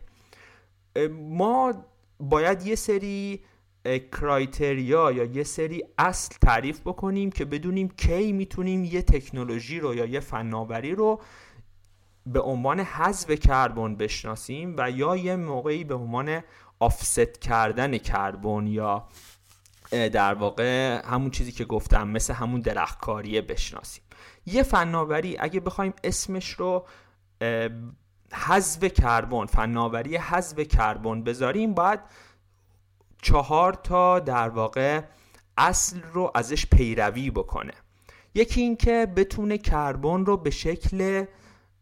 ما 1.12 1.75
باید 2.21 2.66
یه 2.66 2.75
سری 2.75 3.40
کرایتریا 3.84 5.12
یا 5.12 5.24
یه 5.24 5.44
سری 5.44 5.84
اصل 5.98 6.34
تعریف 6.42 6.80
بکنیم 6.80 7.30
که 7.30 7.44
بدونیم 7.44 7.88
کی 7.88 8.32
می‌تونیم 8.32 8.84
یه 8.84 9.02
تکنولوژی 9.02 9.80
رو 9.80 9.94
یا 9.94 10.04
یه 10.04 10.20
فناوری 10.20 10.94
رو 10.94 11.20
به 12.26 12.40
عنوان 12.40 12.80
حذف 12.80 13.30
کربن 13.30 13.96
بشناسیم 13.96 14.74
و 14.78 14.90
یا 14.90 15.16
یه 15.16 15.36
موقعی 15.36 15.84
به 15.84 15.94
عنوان 15.94 16.40
آفست 16.80 17.40
کردن 17.40 17.98
کربن 17.98 18.66
یا 18.66 19.08
در 19.90 20.34
واقع 20.34 21.00
همون 21.06 21.30
چیزی 21.30 21.52
که 21.52 21.64
گفتم 21.64 22.08
مثل 22.08 22.34
همون 22.34 22.60
درختکاریه 22.60 23.42
بشناسیم. 23.42 24.04
یه 24.46 24.62
فناوری 24.62 25.36
اگه 25.38 25.60
بخوایم 25.60 25.94
اسمش 26.04 26.50
رو 26.50 26.86
حذف 28.32 28.84
کربن 28.84 29.46
فناوری 29.46 30.16
حذف 30.16 30.60
کربن 30.60 31.22
بذاریم 31.22 31.74
باید 31.74 32.00
چهار 33.22 33.72
تا 33.72 34.18
در 34.20 34.48
واقع 34.48 35.00
اصل 35.57 36.00
رو 36.12 36.31
ازش 36.35 36.66
پیروی 36.66 37.31
بکنه. 37.31 37.72
یکی 38.35 38.61
اینکه 38.61 39.07
بتونه 39.16 39.59
کربن 39.59 40.24
رو 40.24 40.37
به 40.37 40.50
شکل 40.50 41.24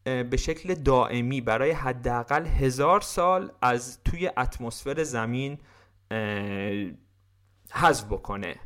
به 0.05 0.37
شکل 0.37 0.75
دائمی 0.75 1.41
برای 1.41 1.71
حداقل 1.71 2.47
هزار 2.47 3.01
سال 3.01 3.53
از 3.63 3.99
توی 4.05 4.31
اتمسفر 4.37 5.03
زمین 5.03 5.59
حذف 7.71 8.05
بکنه. 8.05 8.57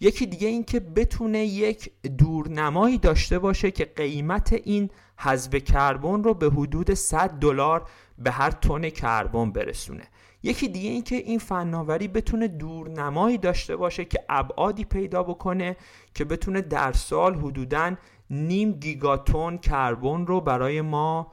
یکی 0.00 0.26
دیگه 0.26 0.48
این 0.48 0.64
که 0.64 0.80
بتونه 0.80 1.38
یک 1.38 1.92
دورنمایی 2.18 2.98
داشته 2.98 3.38
باشه 3.38 3.70
که 3.70 3.84
قیمت 3.84 4.52
این 4.52 4.90
حذف 5.16 5.54
کربن 5.54 6.22
رو 6.24 6.34
به 6.34 6.46
حدود 6.46 6.94
100 6.94 7.30
دلار 7.30 7.88
به 8.18 8.30
هر 8.30 8.50
تن 8.50 8.88
کربن 8.88 9.52
برسونه. 9.52 10.04
یکی 10.44 10.68
دیگه 10.68 10.90
این 10.90 11.02
که 11.02 11.16
این 11.16 11.38
فناوری 11.38 12.08
بتونه 12.08 12.48
دورنمایی 12.48 13.38
داشته 13.38 13.76
باشه 13.76 14.04
که 14.04 14.24
ابعادی 14.28 14.84
پیدا 14.84 15.22
بکنه 15.22 15.76
که 16.14 16.24
بتونه 16.24 16.60
در 16.60 16.92
سال 16.92 17.34
حدودا 17.34 17.96
نیم 18.30 18.72
گیگاتون 18.72 19.58
کربن 19.58 20.26
رو 20.26 20.40
برای 20.40 20.80
ما 20.80 21.32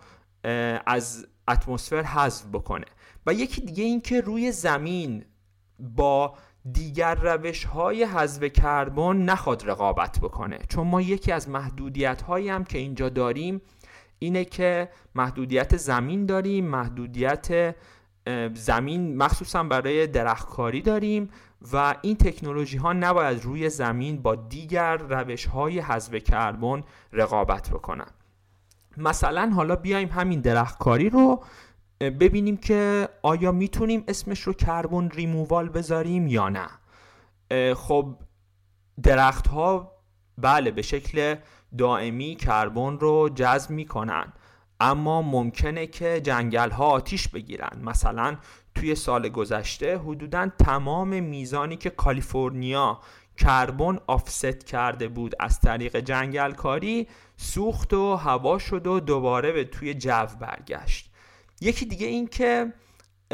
از 0.85 1.27
اتمسفر 1.47 2.01
حذف 2.01 2.45
بکنه. 2.45 2.85
و 3.25 3.33
یکی 3.33 3.61
دیگه 3.61 3.83
این 3.83 4.01
که 4.01 4.21
روی 4.21 4.51
زمین 4.51 5.25
با 5.79 6.35
دیگر 6.71 7.15
روش 7.15 7.63
های 7.63 8.03
حذف 8.03 8.43
کربن 8.43 9.17
نخواد 9.17 9.69
رقابت 9.69 10.19
بکنه. 10.19 10.59
چون 10.69 10.87
ما 10.87 11.01
یکی 11.01 11.31
از 11.31 11.49
محدودیت 11.49 12.21
هایی 12.21 12.49
هم 12.49 12.63
که 12.63 12.77
اینجا 12.77 13.09
داریم 13.09 13.61
اینه 14.19 14.45
که 14.45 14.89
محدودیت 15.15 15.77
زمین 15.77 16.25
داریم 16.25 16.65
محدودیت 16.65 17.75
زمین 18.53 19.17
مخصوصا 19.17 19.63
برای 19.63 20.07
درختکاری 20.07 20.81
داریم 20.81 21.29
و 21.73 21.95
این 22.01 22.15
تکنولوژی 22.15 22.77
ها 22.77 22.93
نباید 22.93 23.43
روی 23.43 23.69
زمین 23.69 24.21
با 24.21 24.35
دیگر 24.35 24.97
روش 24.97 25.45
های 25.45 25.79
حذف 25.79 26.15
کربن 26.15 26.83
رقابت 27.13 27.69
بکنن. 27.69 28.07
مثلا 28.97 29.51
حالا 29.55 29.75
بیایم 29.75 30.09
همین 30.09 30.41
درختکاری 30.41 31.09
رو 31.09 31.43
ببینیم 31.99 32.57
که 32.57 33.09
آیا 33.21 33.51
می‌تونیم 33.51 34.03
اسمش 34.07 34.41
رو 34.41 34.53
کربن 34.53 35.09
ریمووال 35.09 35.69
بذاریم 35.69 36.27
یا 36.27 36.49
نه. 36.49 36.67
خب 37.73 38.15
درخت 39.03 39.47
ها 39.47 39.91
بله 40.37 40.71
به 40.71 40.81
شکل 40.81 41.35
دائمی 41.77 42.35
کربن 42.35 42.97
رو 42.99 43.29
جذب 43.35 43.71
می‌کنن. 43.71 44.33
اما 44.81 45.21
ممکنه 45.21 45.87
که 45.87 46.21
جنگل 46.23 46.69
ها 46.69 46.85
آتیش 46.85 47.27
بگیرن. 47.27 47.81
مثلا 47.83 48.37
توی 48.75 48.95
سال 48.95 49.29
گذشته 49.29 49.97
حدودا 49.97 50.49
تمام 50.59 51.23
میزانی 51.23 51.77
که 51.77 51.89
کالیفرنیا 51.89 52.99
کربن 53.37 53.99
آفست 54.07 54.65
کرده 54.65 55.07
بود 55.07 55.35
از 55.39 55.59
طریق 55.59 55.99
جنگل 55.99 56.51
کاری 56.51 57.07
سوخت 57.37 57.93
و 57.93 58.15
هوا 58.15 58.57
شد 58.57 58.87
و 58.87 58.99
دوباره 58.99 59.51
به 59.51 59.63
توی 59.63 59.93
جو 59.93 60.25
برگشت. 60.39 61.11
یکی 61.61 61.85
دیگه 61.85 62.07
این 62.07 62.27
که 62.27 62.73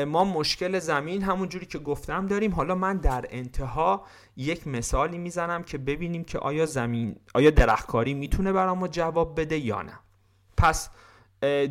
ما 0.07 0.23
مشکل 0.23 0.79
زمین 0.79 1.23
همون 1.23 1.49
جوری 1.49 1.65
که 1.65 1.79
گفتم 1.79 2.27
داریم. 2.27 2.53
حالا 2.53 2.75
من 2.75 2.97
در 2.97 3.25
انتها 3.29 4.05
یک 4.37 4.67
مثالی 4.67 5.17
می‌زنم 5.17 5.63
که 5.63 5.77
ببینیم 5.77 6.23
که 6.23 6.39
آیا 6.39 6.65
زمین 6.65 7.15
آیا 7.33 7.49
درختکاری 7.49 8.13
می‌تونه 8.13 8.51
برای 8.51 8.75
ما 8.75 8.87
جواب 8.87 9.39
بده 9.39 9.57
یا 9.57 9.81
نه. 9.81 9.99
پس 10.57 10.89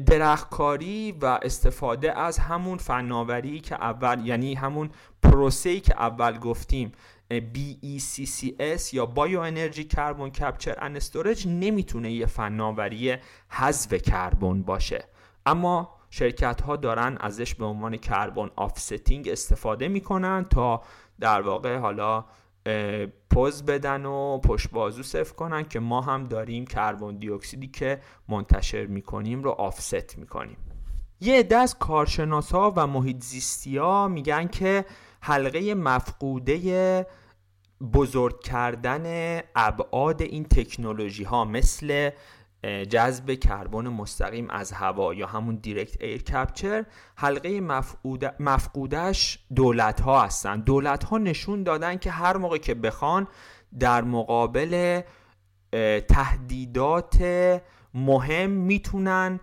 درختکاری 0.06 1.12
و 1.12 1.38
استفاده 1.42 2.18
از 2.18 2.38
همون 2.38 2.78
فناوری 2.78 3.60
که 3.60 3.74
اول 3.74 4.26
یعنی 4.26 4.54
همون 4.54 4.90
پروسه‌ای 5.22 5.80
که 5.80 5.94
اول 6.00 6.38
گفتیم 6.38 6.92
BECCS 7.30 8.92
یا 8.92 9.06
بایو 9.06 9.40
انرژی 9.40 9.84
کربن 9.84 10.28
کپچر 10.28 10.74
ان 10.78 10.96
استورج 10.96 11.48
نمی‌تونه 11.48 12.12
یه 12.12 12.26
فناوری 12.26 13.16
حذف 13.48 13.94
کربن 13.94 14.62
باشه. 14.62 15.04
اما 15.46 15.96
شرکت 16.10 16.60
ها 16.60 16.76
دارن 16.76 17.16
ازش 17.20 17.54
به 17.54 17.64
عنوان 17.64 17.96
carbon 17.96 18.50
offsetting 18.56 19.28
استفاده 19.28 19.88
می‌کنن 19.88 20.46
تا 20.50 20.82
در 21.20 21.40
واقع 21.40 21.76
حالا 21.76 22.24
پوز 23.30 23.62
بدن 23.62 24.06
و 24.06 24.38
پشت 24.38 24.70
بازو 24.70 25.02
سفت 25.02 25.34
کنن 25.34 25.64
که 25.64 25.80
ما 25.80 26.00
هم 26.00 26.24
داریم 26.24 26.66
کربن 26.66 27.16
دی 27.16 27.30
اکسیدی 27.30 27.68
که 27.68 28.00
منتشر 28.28 28.86
می‌کنیم 28.86 29.42
رو 29.42 29.50
offset 29.50 30.18
می‌کنیم. 30.18 30.56
یه 31.20 31.38
عده 31.38 31.56
از 31.56 31.78
کارشناسا 31.78 32.72
و 32.76 32.86
محیط 32.86 33.22
زیستی 33.22 33.76
ها 33.76 34.08
میگن 34.08 34.46
که 34.46 34.84
حلقه 35.20 35.74
مفقوده 35.74 37.06
بزرگ 37.92 38.40
کردن 38.40 39.40
ابعاد 39.56 40.22
این 40.22 40.44
تکنولوژی 40.44 41.24
ها 41.24 41.44
مثل 41.44 42.10
جذب 42.64 43.34
کربن 43.34 43.88
مستقیم 43.88 44.50
از 44.50 44.72
هوا 44.72 45.14
یا 45.14 45.26
همون 45.26 45.56
دیرکت 45.56 46.02
ایر 46.02 46.22
کپچر 46.22 46.84
حلقه 47.16 47.60
مفقودش 48.40 49.38
دولت 49.54 50.00
ها 50.00 50.22
هستن. 50.22 50.60
دولت 50.60 51.04
ها 51.04 51.18
نشون 51.18 51.62
دادن 51.62 51.96
که 51.96 52.10
هر 52.10 52.36
موقع 52.36 52.58
که 52.58 52.74
بخوان 52.74 53.28
در 53.78 54.02
مقابل 54.02 55.00
تهدیدات 56.08 57.22
مهم 57.94 58.50
می‌تونن 58.50 59.40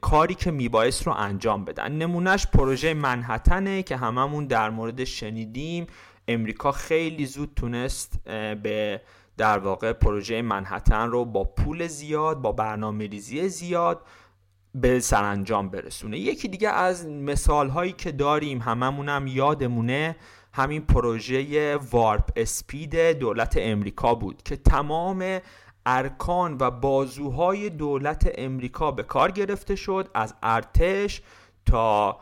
کاری 0.00 0.34
که 0.34 0.50
میبایست 0.50 1.06
رو 1.06 1.12
انجام 1.12 1.64
بدن. 1.64 1.92
نمونهش 1.92 2.46
پروژه 2.46 2.94
منحتنه 2.94 3.82
که 3.82 3.96
هممون 3.96 4.46
در 4.46 4.70
مورد 4.70 5.04
شنیدیم. 5.04 5.86
امریکا 6.28 6.72
خیلی 6.72 7.26
زود 7.26 7.52
تونست 7.56 8.18
به 8.62 9.00
در 9.40 9.58
واقع 9.58 9.92
پروژه 9.92 10.42
منحتن 10.42 11.10
رو 11.10 11.24
با 11.24 11.44
پول 11.44 11.86
زیاد 11.86 12.40
با 12.40 12.52
برنامه 12.52 13.06
ریزی 13.06 13.48
زیاد 13.48 14.00
به 14.74 15.00
سرانجام 15.00 15.68
برسونه. 15.68 16.18
یکی 16.18 16.48
دیگه 16.48 16.68
از 16.68 17.06
مثال 17.06 17.68
هایی 17.68 17.92
که 17.92 18.12
داریم 18.12 18.58
هممونم 18.58 19.26
یادمونه 19.26 20.16
همین 20.52 20.86
پروژه 20.86 21.76
وارپ 21.76 22.30
اسپید 22.36 22.96
دولت 22.96 23.54
امریکا 23.60 24.14
بود 24.14 24.42
که 24.42 24.56
تمام 24.56 25.38
ارکان 25.86 26.56
و 26.60 26.70
بازوهای 26.70 27.70
دولت 27.70 28.30
امریکا 28.34 28.90
به 28.90 29.02
کار 29.02 29.30
گرفته 29.30 29.76
شد 29.76 30.08
از 30.14 30.34
ارتش 30.42 31.22
تا 31.66 32.20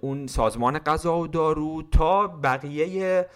اون 0.00 0.26
سازمان 0.26 0.78
غذا 0.78 1.18
و 1.18 1.26
دارو 1.26 1.82
تا 1.82 2.26
بقیه 2.26 3.26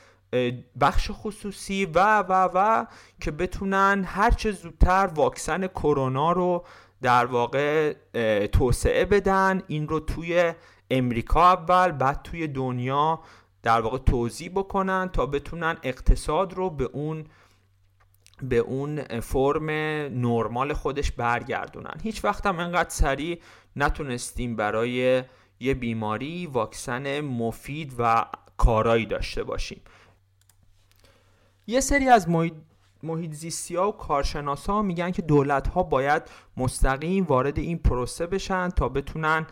بخش 0.81 1.11
خصوصی 1.13 1.85
و 1.85 2.19
و 2.19 2.49
و 2.55 2.87
که 3.21 3.31
بتونن 3.31 4.05
هرچه 4.07 4.53
زودتر 4.53 5.07
واکسن 5.15 5.67
کرونا 5.67 6.33
رو 6.33 6.65
در 7.03 7.27
واقع 7.27 7.93
توسعه 8.47 9.05
بدن. 9.05 9.63
این 9.67 9.89
رو 9.89 10.01
توی 10.01 10.53
امریکا 10.91 11.53
اول 11.53 11.93
بعد 11.93 12.23
توی 12.23 12.47
دنیا 12.47 13.21
در 13.63 13.81
واقع 13.81 13.99
توضیح 13.99 14.51
بکنن 14.55 15.09
تا 15.13 15.27
بتونن 15.27 15.77
اقتصاد 15.83 16.55
رو 16.55 16.71
به 16.71 16.85
اون 16.85 17.25
به 18.43 18.59
اون 18.59 19.21
فرم 19.21 19.71
نرمال 20.27 20.73
خودش 20.73 21.13
برگردونن. 21.13 21.95
هیچ 22.03 22.25
وقت 22.25 22.47
هم 22.47 22.59
انقدر 22.59 22.91
سریع 22.91 23.41
نتونستیم 23.77 24.57
برای 24.57 25.23
یه 25.61 25.75
بیماری 25.75 26.47
واکسن 26.47 27.21
مفید 27.21 27.95
و 27.99 28.25
کارایی 28.57 29.07
داشته 29.07 29.43
باشیم. 29.43 29.81
یه 31.67 31.81
سری 31.81 32.09
از 32.09 32.29
محیط 33.03 33.33
زیستی 33.33 33.77
ها 33.77 33.89
و 33.89 33.93
کارشناس 33.93 34.67
ها 34.67 34.83
میگن 34.83 35.11
که 35.11 35.23
دولت 35.23 35.69
ها 35.69 35.83
باید 35.83 36.23
مستقیم 36.57 37.25
وارد 37.25 37.59
این 37.59 37.79
پروسه 37.79 38.27
بشن 38.27 38.69
تا 38.69 38.89
بتونن 38.89 39.47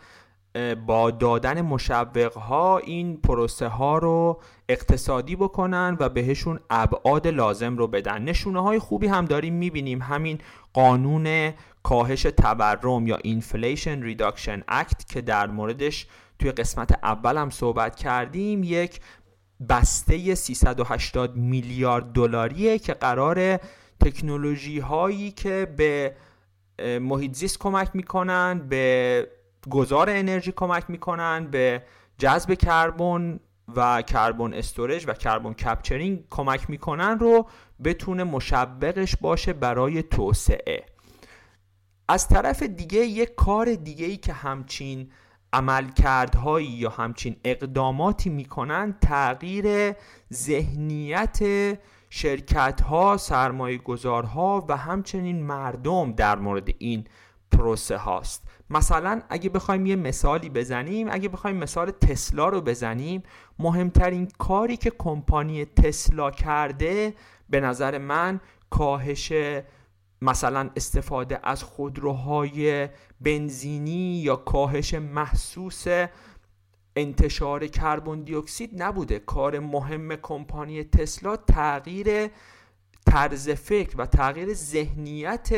با 0.85 1.11
دادن 1.11 1.61
مشوق 1.61 2.37
ها 2.37 2.77
این 2.77 3.17
پروسه 3.17 3.67
ها 3.67 3.97
رو 3.97 4.41
اقتصادی 4.69 5.35
بکنن 5.35 5.97
و 5.99 6.09
بهشون 6.09 6.59
ابعاد 6.69 7.27
لازم 7.27 7.77
رو 7.77 7.87
بدن. 7.87 8.23
نشونه 8.23 8.61
های 8.61 8.79
خوبی 8.79 9.07
هم 9.07 9.25
داریم 9.25 9.53
می‌بینیم. 9.53 10.01
همین 10.01 10.37
قانون 10.73 11.53
کاهش 11.83 12.21
تورم 12.21 13.07
یا 13.07 13.17
Inflation 13.17 14.03
Reduction 14.03 14.59
Act 14.71 15.05
که 15.13 15.21
در 15.21 15.47
موردش 15.47 16.07
توی 16.39 16.51
قسمت 16.51 16.99
اول 17.03 17.37
هم 17.37 17.49
صحبت 17.49 17.95
کردیم 17.95 18.63
یک 18.63 18.99
بسته 19.69 20.35
380 20.35 21.35
میلیارد 21.35 22.11
دلاریه 22.11 22.79
که 22.79 22.93
قرار 22.93 23.59
تکنولوژی 23.99 24.79
هایی 24.79 25.31
که 25.31 25.73
به 25.77 26.15
محیط 26.99 27.33
زیست 27.33 27.59
کمک 27.59 27.89
می‌کنن 27.93 28.67
به 28.69 29.27
گذار 29.69 30.09
انرژی 30.09 30.51
کمک 30.51 30.89
می‌کنن 30.89 31.47
به 31.51 31.83
جذب 32.17 32.53
کربن 32.53 33.39
و 33.75 34.01
کربن 34.01 34.53
استورج 34.53 35.05
و 35.07 35.13
کربن 35.13 35.53
کپچرینگ 35.53 36.23
کمک 36.29 36.69
می‌کنن 36.69 37.19
رو 37.19 37.47
بتونه 37.83 38.23
مشبقش 38.23 39.15
باشه 39.21 39.53
برای 39.53 40.03
توسعه. 40.03 40.85
از 42.07 42.27
طرف 42.27 42.63
دیگه 42.63 42.99
یک 42.99 43.35
کار 43.35 43.75
دیگه 43.75 44.05
ای 44.05 44.17
که 44.17 44.33
همچین 44.33 45.11
عملکردهایی 45.53 46.67
یا 46.67 46.89
همچین 46.89 47.35
اقداماتی 47.43 48.29
می‌کنن 48.29 48.95
تغییر 49.01 49.95
ذهنیت 50.33 51.39
شرکت 52.09 52.81
ها 52.81 53.17
سرمایه 53.17 53.77
گذارها 53.77 54.65
و 54.69 54.77
همچنین 54.77 55.43
مردم 55.43 56.11
در 56.11 56.35
مورد 56.39 56.69
این 56.77 57.05
پروسه 57.51 57.97
هاست. 57.97 58.43
مثلا 58.69 59.21
اگه 59.29 59.49
بخوایم 59.49 59.85
یه 59.85 59.95
مثالی 59.95 60.49
بزنیم 60.49 61.07
اگه 61.11 61.29
بخوایم 61.29 61.55
مثال 61.55 61.91
تسلا 61.91 62.49
رو 62.49 62.61
بزنیم 62.61 63.23
مهمترین 63.59 64.27
کاری 64.37 64.77
که 64.77 64.91
کمپانی 64.97 65.65
تسلا 65.65 66.31
کرده 66.31 67.13
به 67.49 67.59
نظر 67.59 67.97
من 67.97 68.39
کاهش 68.69 69.33
مثلا 70.21 70.69
استفاده 70.75 71.39
از 71.43 71.63
خودروهای 71.63 72.89
بنزینی 73.21 74.21
یا 74.21 74.35
کاهش 74.35 74.93
محسوس 74.93 75.85
انتشار 76.95 77.67
کربن 77.67 78.21
دی 78.21 78.35
اکسید 78.35 78.83
نبوده. 78.83 79.19
کار 79.19 79.59
مهم 79.59 80.15
کمپانی 80.15 80.83
تسلا 80.83 81.35
تغییر 81.35 82.29
طرز 83.05 83.49
فکر 83.49 83.95
و 83.97 84.05
تغییر 84.05 84.53
ذهنیت 84.53 85.49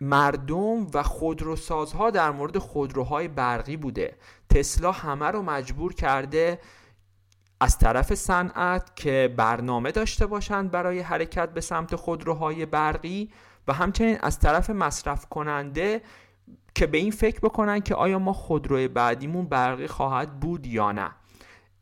مردم 0.00 0.86
و 0.94 1.02
خودروسازها 1.02 2.10
در 2.10 2.30
مورد 2.30 2.58
خودروهای 2.58 3.28
برقی 3.28 3.76
بوده. 3.76 4.16
تسلا 4.50 4.92
همه 4.92 5.26
رو 5.26 5.42
مجبور 5.42 5.94
کرده 5.94 6.58
از 7.60 7.78
طرف 7.78 8.14
صنعت 8.14 8.96
که 8.96 9.34
برنامه 9.36 9.92
داشته 9.92 10.26
باشند 10.26 10.70
برای 10.70 11.00
حرکت 11.00 11.48
به 11.54 11.60
سمت 11.60 11.96
خودروهای 11.96 12.66
برقی. 12.66 13.30
و 13.68 13.72
همچنین 13.72 14.16
از 14.20 14.38
طرف 14.38 14.70
مصرف 14.70 15.26
کننده 15.26 16.02
که 16.74 16.86
به 16.86 16.98
این 16.98 17.10
فکر 17.10 17.40
بکنن 17.40 17.80
که 17.80 17.94
آیا 17.94 18.18
ما 18.18 18.32
خودروی 18.32 18.88
بعدیمون 18.88 19.44
برقی 19.44 19.86
خواهد 19.86 20.40
بود 20.40 20.66
یا 20.66 20.92
نه. 20.92 21.10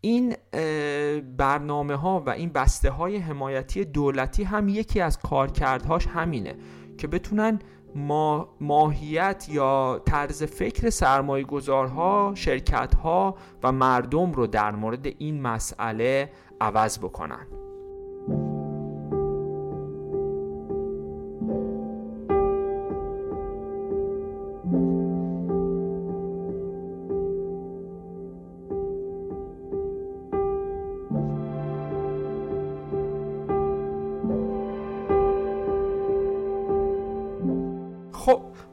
این 0.01 0.37
برنامه 1.37 1.95
ها 1.95 2.21
و 2.27 2.31
این 2.31 2.49
بسته 2.49 2.91
های 2.91 3.17
حمایتی 3.17 3.85
دولتی 3.85 4.45
هم 4.45 4.69
یکی 4.69 5.01
از 5.01 5.19
کارکردهاش 5.19 6.07
همینه 6.07 6.55
که 6.99 7.07
بتونن 7.07 7.59
ما 7.95 8.57
ماهیت 8.61 9.47
یا 9.49 10.03
طرز 10.07 10.43
فکر 10.43 10.91
سرمایه 10.91 11.45
گذارها 11.45 12.33
شرکت 12.35 12.95
ها 12.95 13.35
و 13.63 13.73
مردم 13.73 14.33
رو 14.33 14.47
در 14.47 14.71
مورد 14.71 15.07
این 15.07 15.43
مسئله 15.43 16.33
عوض 16.61 16.99
بکنن. 16.99 17.47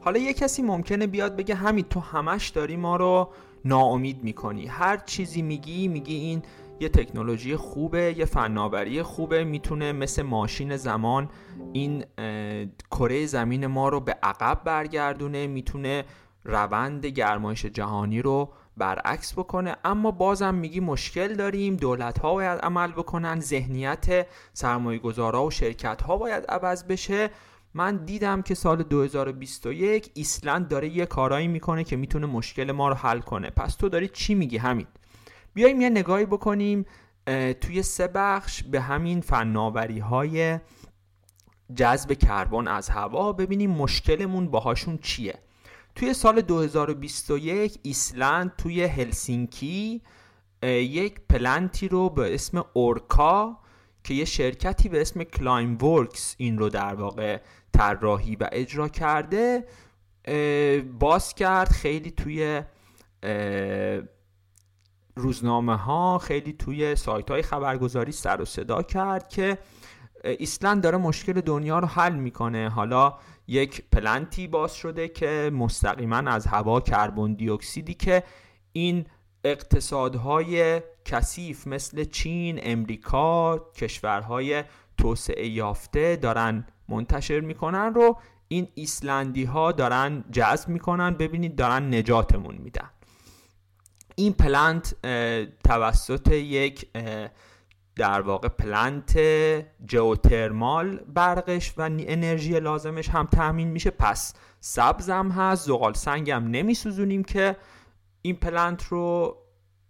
حالا 0.08 0.20
یه 0.20 0.32
کسی 0.32 0.62
ممکنه 0.62 1.06
بیاد 1.06 1.36
بگه 1.36 1.54
همین 1.54 1.84
تو 1.84 2.00
همش 2.00 2.48
داری 2.48 2.76
ما 2.76 2.96
رو 2.96 3.28
ناامید 3.64 4.24
می‌کنی. 4.24 4.66
هر 4.66 4.96
چیزی 4.96 5.42
میگی 5.42 5.88
میگی 5.88 6.14
این 6.14 6.42
یه 6.80 6.88
تکنولوژی 6.88 7.56
خوبه 7.56 8.14
یه 8.18 8.24
فناوری 8.24 9.02
خوبه 9.02 9.44
می‌تونه 9.44 9.92
مثل 9.92 10.22
ماشین 10.22 10.76
زمان 10.76 11.28
این 11.72 12.04
کره 12.90 13.26
زمین 13.26 13.66
ما 13.66 13.88
رو 13.88 14.00
به 14.00 14.16
عقب 14.22 14.64
برگردونه 14.64 15.46
می‌تونه 15.46 16.04
روند 16.44 17.06
گرمایش 17.06 17.66
جهانی 17.66 18.22
رو 18.22 18.52
برعکس 18.76 19.32
بکنه. 19.32 19.76
اما 19.84 20.10
بازم 20.10 20.54
میگی 20.54 20.80
مشکل 20.80 21.34
داریم 21.34 21.76
دولت 21.76 22.18
ها 22.18 22.34
باید 22.34 22.60
عمل 22.60 22.92
بکنن 22.92 23.40
ذهنیت 23.40 24.26
سرمایه 24.52 24.98
گذارا 24.98 25.44
و 25.44 25.50
شرکت 25.50 26.02
ها 26.02 26.16
باید 26.16 26.44
عوض 26.48 26.84
بشه. 26.84 27.30
من 27.78 27.96
دیدم 27.96 28.42
که 28.42 28.54
سال 28.54 28.82
2021 28.82 30.10
ایسلند 30.14 30.68
داره 30.68 30.88
یه 30.88 31.06
کارایی 31.06 31.48
می‌کنه 31.48 31.84
که 31.84 31.96
می‌تونه 31.96 32.26
مشکل 32.26 32.72
ما 32.72 32.88
رو 32.88 32.94
حل 32.94 33.20
کنه. 33.20 33.50
پس 33.50 33.74
تو 33.74 33.88
داری 33.88 34.08
چی 34.08 34.34
میگی 34.34 34.56
همین 34.56 34.86
بیایم 35.54 35.80
یه 35.80 35.90
نگاهی 35.90 36.26
بکنیم 36.26 36.86
توی 37.60 37.82
سه 37.82 38.08
بخش 38.08 38.62
به 38.62 38.80
همین 38.80 39.20
فناوری 39.20 39.98
های 39.98 40.58
جذب 41.74 42.12
کربن 42.12 42.68
از 42.68 42.88
هوا 42.88 43.32
ببینیم 43.32 43.70
مشکلمون 43.70 44.48
باهاشون 44.48 44.98
چیه. 44.98 45.38
توی 45.94 46.14
سال 46.14 46.40
2021 46.40 47.78
ایسلند 47.82 48.56
توی 48.56 48.84
هلسینکی 48.84 50.02
یک 50.62 51.20
پلنتی 51.28 51.88
رو 51.88 52.10
به 52.10 52.34
اسم 52.34 52.64
اورکا 52.72 53.58
که 54.08 54.14
یه 54.14 54.24
شرکتی 54.24 54.88
به 54.88 55.00
اسم 55.00 55.22
Climeworks 55.22 56.34
این 56.38 56.58
رو 56.58 56.68
در 56.68 56.94
واقع 56.94 57.40
طراحی 57.72 58.36
و 58.36 58.48
اجرا 58.52 58.88
کرده 58.88 59.64
باز 60.98 61.34
کرد 61.34 61.68
خیلی 61.68 62.10
توی 62.10 62.62
روزنامه 65.16 65.76
ها 65.76 66.18
خیلی 66.18 66.52
توی 66.52 66.96
سایت 66.96 67.30
های 67.30 67.42
خبرگزاری 67.42 68.12
سر 68.12 68.40
و 68.40 68.44
صدا 68.44 68.82
کرد 68.82 69.28
که 69.28 69.58
ایسلند 70.24 70.82
داره 70.82 70.98
مشکل 70.98 71.40
دنیا 71.40 71.78
رو 71.78 71.86
حل 71.86 72.14
می‌کنه. 72.14 72.68
حالا 72.68 73.14
یک 73.46 73.82
plant 73.92 74.37
ی 74.37 74.46
باز 74.46 74.74
شده 74.74 75.08
که 75.08 75.50
مستقیما 75.54 76.16
از 76.16 76.46
هوا 76.46 76.80
کربن 76.80 77.34
دی 77.34 77.50
اکسیدی 77.50 77.94
که 77.94 78.22
این 78.72 79.06
اقتصادهای 79.44 80.82
کثیف 81.08 81.66
مثل 81.66 82.04
چین، 82.04 82.60
امریکا، 82.62 83.58
کشورهای 83.58 84.64
توسعه 84.98 85.48
یافته 85.48 86.16
دارن 86.16 86.66
منتشر 86.88 87.40
می‌کنن 87.40 87.94
رو. 87.94 88.18
این 88.48 88.68
ایسلندی 88.74 89.44
ها 89.44 89.72
دارن 89.72 90.24
جذب 90.32 90.68
می‌کنن. 90.68 91.14
ببینید 91.14 91.56
دارن 91.56 91.94
نجاتمون 91.94 92.54
میدن. 92.54 92.90
این 94.16 94.32
plant 94.32 94.94
توسط 95.64 96.32
یک 96.32 96.88
در 97.96 98.20
واقع 98.20 98.48
plant 98.48 99.18
geothermal 99.86 100.96
برقش 100.96 101.74
و 101.76 101.82
انرژی 101.82 102.60
لازمش 102.60 103.08
هم 103.08 103.26
تامین 103.26 103.68
میشه. 103.68 103.90
پس 103.90 104.34
سبزم 104.60 105.28
هست 105.28 105.66
زغال 105.66 105.92
سنگم 105.92 106.44
نمیسوزونیم 106.48 107.24
که 107.24 107.56
این 108.22 108.36
plant 108.36 108.84
رو 108.84 109.36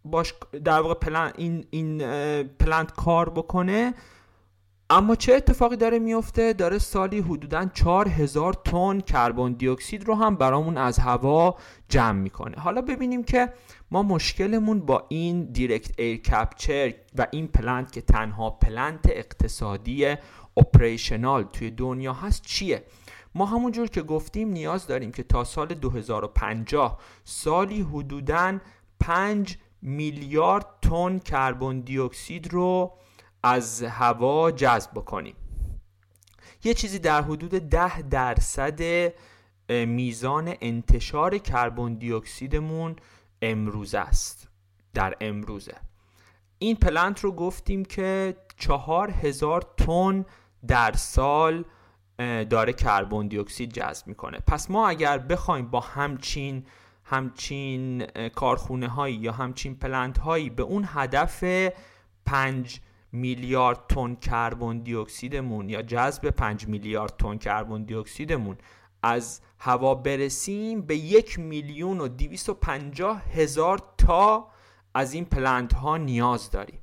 باش 0.04 0.34
در 0.64 0.80
واقع 0.80 0.94
plant 0.94 1.34
این, 1.38 1.64
این 1.70 1.98
plant 2.42 2.92
کار 2.92 3.30
بکنه. 3.30 3.94
اما 4.90 5.16
چه 5.16 5.34
اتفاقی 5.34 5.76
داره 5.76 5.98
میفته؟ 5.98 6.52
داره 6.52 6.78
سالی 6.78 7.18
حدودا 7.18 7.64
4000 7.74 8.54
تن 8.54 9.00
کربن 9.00 9.52
دی 9.52 9.68
اکسید 9.68 10.04
رو 10.04 10.14
هم 10.14 10.36
برامون 10.36 10.76
از 10.76 10.98
هوا 10.98 11.56
جمع 11.88 12.20
می‌کنه. 12.20 12.56
حالا 12.56 12.82
ببینیم 12.82 13.24
که 13.24 13.52
ما 13.90 14.02
مشکلمون 14.02 14.80
با 14.80 15.04
این 15.08 15.44
direct 15.44 16.00
air 16.00 16.16
capture 16.16 16.92
و 17.18 17.26
این 17.30 17.48
plant 17.48 17.92
که 17.92 18.00
تنها 18.00 18.50
plant 18.50 19.06
اقتصادی 19.08 20.16
اپریشنال 20.56 21.42
توی 21.42 21.70
دنیا 21.70 22.12
هست 22.12 22.42
چیه؟ 22.42 22.84
ما 23.34 23.46
همونجور 23.46 23.88
که 23.88 24.02
گفتیم 24.02 24.48
نیاز 24.48 24.86
داریم 24.86 25.12
که 25.12 25.22
تا 25.22 25.44
سال 25.44 25.66
2050 25.66 26.98
سالی 27.24 27.80
حدودا 27.80 28.58
5 29.00 29.58
میلیارد 29.82 30.66
تن 30.82 31.18
کربن 31.18 31.80
دی 31.80 31.98
اکسید 31.98 32.52
رو 32.52 32.92
از 33.42 33.82
هوا 33.82 34.50
جذب 34.50 34.90
بکنیم. 34.90 35.36
یه 36.64 36.74
چیزی 36.74 36.98
در 36.98 37.22
حدود 37.22 37.50
ده 37.50 38.02
درصد 38.02 39.12
میزان 39.70 40.54
انتشار 40.60 41.38
کربن 41.38 41.94
دی 41.94 42.12
اکسیدمون 42.12 42.96
امروز 43.42 43.94
است. 43.94 44.48
در 44.94 45.16
امروزه. 45.20 45.74
این 46.58 46.76
plant 46.76 47.20
رو 47.20 47.32
گفتیم 47.32 47.84
که 47.84 48.36
چهار 48.56 49.10
هزار 49.10 49.62
تن 49.76 50.24
در 50.66 50.92
سال 50.92 51.64
داره 52.50 52.72
کربن 52.72 53.28
دی 53.28 53.38
اکسید 53.38 53.72
جذب 53.72 54.06
می‌کنه. 54.06 54.38
پس 54.46 54.70
ما 54.70 54.88
اگر 54.88 55.18
بخوایم 55.18 55.66
با 55.66 55.80
همچین 55.80 56.66
همچین 57.10 58.06
کارخونه 58.28 58.88
هایی 58.88 59.16
یا 59.16 59.32
همچین 59.32 59.74
plant 59.74 60.18
هایی 60.18 60.50
به 60.50 60.62
اون 60.62 60.84
هدف 60.88 61.44
پنج 62.26 62.80
میلیارد 63.12 63.86
تن 63.88 64.14
کربن 64.14 64.78
دی 64.78 64.94
اکسیدمون 64.94 65.68
یا 65.68 65.82
جذب 65.82 66.30
5 66.30 66.68
میلیارد 66.68 67.16
تن 67.16 67.38
کربن 67.38 67.82
دی 67.82 67.94
اکسیدمون 67.94 68.56
از 69.02 69.40
هوا 69.58 69.94
برسیم 69.94 70.82
به 70.82 70.96
یک 70.96 71.38
میلیون 71.38 72.00
و 72.00 72.08
دیویس 72.08 72.48
و 72.48 72.54
پنجاه 72.54 73.22
هزار 73.22 73.82
تا 73.98 74.48
از 74.94 75.12
این 75.12 75.24
plant 75.24 75.74
ها 75.74 75.96
نیاز 75.96 76.50
داریم. 76.50 76.80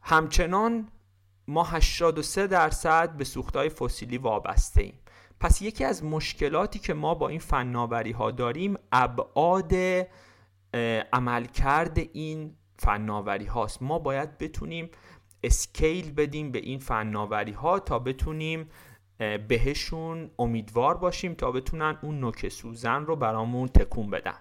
همچنان 0.00 0.88
ما 1.48 1.64
83 1.64 2.46
درصد 2.46 3.16
به 3.16 3.24
سوختهای 3.24 3.68
فسیلی 3.68 4.18
وابسته 4.18 4.82
ایم 4.82 4.98
پس 5.40 5.62
یکی 5.62 5.84
از 5.84 6.04
مشکلاتی 6.04 6.78
که 6.78 6.94
ما 6.94 7.14
با 7.14 7.28
این 7.28 7.38
فناوری 7.38 8.12
ها 8.12 8.30
داریم 8.30 8.78
ابعاد 8.92 9.72
عملکرد 11.12 11.98
این 12.12 12.54
فناوری 12.78 13.44
هاست 13.44 13.82
ما 13.82 13.98
باید 13.98 14.38
بتونیم 14.38 14.90
scale 15.42 16.12
بدیم 16.12 16.52
به 16.52 16.58
این 16.58 16.78
فناوری 16.78 17.52
ها 17.52 17.78
تا 17.78 17.98
بتونیم 17.98 18.68
بهشون 19.48 20.30
امیدوار 20.38 20.96
باشیم 20.96 21.34
تا 21.34 21.52
بتونن 21.52 21.98
اون 22.02 22.20
نوک 22.20 22.48
سوزن 22.48 23.06
رو 23.06 23.16
برامون 23.16 23.68
تکون 23.68 24.10
بدن. 24.10 24.34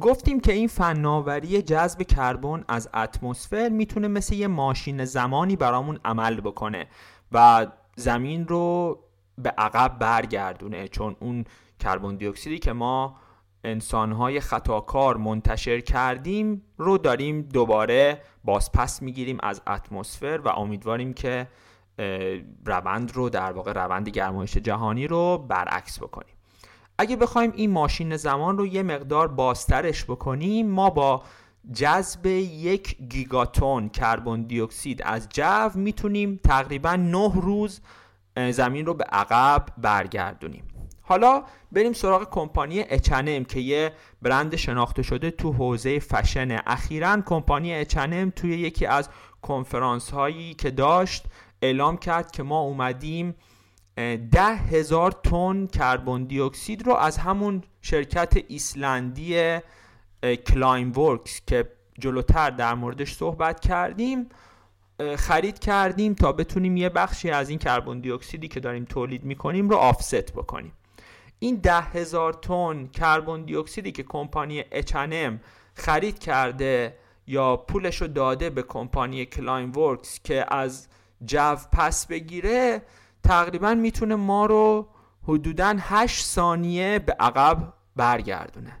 گفتیم 0.00 0.40
که 0.40 0.52
این 0.52 0.68
فناوری 0.68 1.62
جذب 1.62 2.02
کربن 2.02 2.64
از 2.68 2.88
اتمسفر 2.94 3.68
می‌تونه 3.68 4.08
مثل 4.08 4.34
یه 4.34 4.46
ماشین 4.46 5.04
زمانی 5.04 5.56
برامون 5.56 6.00
عمل 6.04 6.40
بکنه 6.40 6.86
و 7.32 7.66
زمین 7.96 8.48
رو 8.48 8.98
به 9.42 9.50
عقب 9.50 9.98
برگردونه 9.98 10.88
چون 10.88 11.16
اون 11.20 11.44
کربن 11.78 12.16
دی 12.16 12.26
اکسیدی 12.26 12.58
که 12.58 12.72
ما 12.72 13.16
انسانهای 13.64 14.40
خطاکار 14.40 15.16
منتشر 15.16 15.80
کردیم 15.80 16.62
رو 16.76 16.98
داریم 16.98 17.42
دوباره 17.42 18.22
بازپس 18.44 19.02
می‌گیریم 19.02 19.38
از 19.42 19.62
اتمسفر 19.66 20.40
و 20.44 20.48
امیدواریم 20.48 21.12
که 21.12 21.48
روند 22.66 23.12
رو 23.12 23.28
در 23.28 23.52
واقع 23.52 23.72
روند 23.72 24.08
گرمایش 24.08 24.56
جهانی 24.56 25.06
رو 25.06 25.46
برعکس 25.48 25.98
بکنیم. 25.98 26.34
اگه 26.98 27.16
بخوایم 27.16 27.52
این 27.54 27.70
ماشین 27.70 28.16
زمان 28.16 28.58
رو 28.58 28.66
یه 28.66 28.82
مقدار 28.82 29.28
بازترش 29.28 30.04
بکنیم 30.04 30.70
ما 30.70 30.90
با 30.90 31.22
جذب 31.72 32.26
یک 32.26 32.96
گیگاتون 33.08 33.88
کربن 33.88 34.42
دی 34.42 34.60
اکسید 34.60 35.02
از 35.02 35.28
جو 35.28 35.70
می‌تونیم 35.74 36.40
تقریبا 36.44 36.96
9 36.96 37.32
روز 37.34 37.80
زمین 38.50 38.86
رو 38.86 38.94
به 38.94 39.04
عقب 39.04 39.66
برگردونیم. 39.78 40.64
حالا 41.02 41.42
بریم 41.72 41.92
سراغ 41.92 42.30
کمپانی 42.30 42.80
اچنم 42.80 43.44
که 43.44 43.60
یه 43.60 43.92
برند 44.22 44.56
شناخته 44.56 45.02
شده 45.02 45.30
تو 45.30 45.52
حوزه 45.52 45.98
فشن. 45.98 46.58
اخیرا 46.66 47.22
کمپانی 47.26 47.74
اچنم 47.74 48.30
توی 48.30 48.50
یکی 48.50 48.86
از 48.86 49.08
کنفرانس 49.42 50.10
هایی 50.10 50.54
که 50.54 50.70
داشت 50.70 51.24
اعلام 51.62 51.96
کرد 51.96 52.30
که 52.30 52.42
ما 52.42 52.60
اومدیم 52.60 53.34
ده 54.32 54.54
هزار 54.70 55.10
تن 55.10 55.66
کربن 55.66 56.24
دی 56.24 56.40
اکسید 56.40 56.86
رو 56.86 56.94
از 56.94 57.18
همون 57.18 57.62
شرکت 57.82 58.34
ایسلندی 58.48 59.58
Climeworks 60.46 61.40
که 61.46 61.68
جلوتر 61.98 62.50
در 62.50 62.74
موردش 62.74 63.14
صحبت 63.14 63.60
کردیم. 63.60 64.28
خرید 65.16 65.58
کردیم 65.58 66.14
تا 66.14 66.32
بتونیم 66.32 66.76
یه 66.76 66.88
بخشی 66.88 67.30
از 67.30 67.48
این 67.48 67.58
کربن 67.58 68.00
دی 68.00 68.10
اکسیدی 68.10 68.48
که 68.48 68.60
داریم 68.60 68.84
تولید 68.84 69.24
می‌کنیم 69.24 69.68
رو 69.68 69.76
offset 69.76 70.32
بکنیم. 70.32 70.72
این 71.38 71.56
ده 71.56 71.80
هزار 71.80 72.32
تن 72.32 72.86
کربن 72.86 73.42
دی 73.42 73.56
اکسیدی 73.56 73.92
که 73.92 74.02
کمپانی 74.02 74.64
اچنم 74.70 75.40
خرید 75.74 76.18
کرده 76.18 76.96
یا 77.26 77.56
پولش 77.56 78.02
رو 78.02 78.08
داده 78.08 78.50
به 78.50 78.62
کمپانی 78.62 79.26
Climeworks 79.26 80.20
که 80.24 80.54
از 80.54 80.88
جو 81.24 81.56
پس 81.72 82.06
بگیره 82.06 82.82
تقریبا 83.22 83.74
می‌تونه 83.74 84.14
ما 84.14 84.46
رو 84.46 84.88
حدودا 85.22 85.76
8 85.78 86.24
ثانیه 86.24 86.98
به 86.98 87.16
عقب 87.20 87.72
برگردونه. 87.96 88.72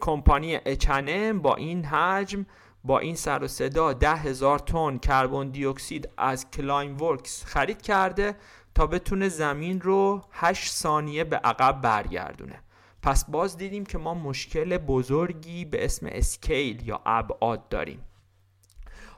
کمپانی 0.00 0.58
اچنم 0.66 1.38
با 1.38 1.54
این 1.54 1.84
حجم 1.84 2.46
با 2.86 2.98
این 2.98 3.14
سر 3.14 3.42
و 3.42 3.48
صدا 3.48 3.92
ده 3.92 4.16
هزار 4.16 4.58
تن 4.58 4.98
کربن 4.98 5.48
دی 5.48 5.66
اکسید 5.66 6.08
از 6.16 6.50
Climeworks 6.50 7.44
خرید 7.44 7.82
کرده 7.82 8.36
تا 8.74 8.86
بتونه 8.86 9.28
زمین 9.28 9.80
رو 9.80 10.22
8 10.32 10.72
ثانیه 10.72 11.24
به 11.24 11.36
عقب 11.36 11.80
برگردونه. 11.80 12.62
پس 13.02 13.30
باز 13.30 13.56
دیدیم 13.56 13.86
که 13.86 13.98
ما 13.98 14.14
مشکل 14.14 14.78
بزرگی 14.78 15.64
به 15.64 15.84
اسم 15.84 16.06
scale 16.10 16.88
یا 16.88 17.00
ابعاد 17.06 17.68
داریم. 17.68 18.04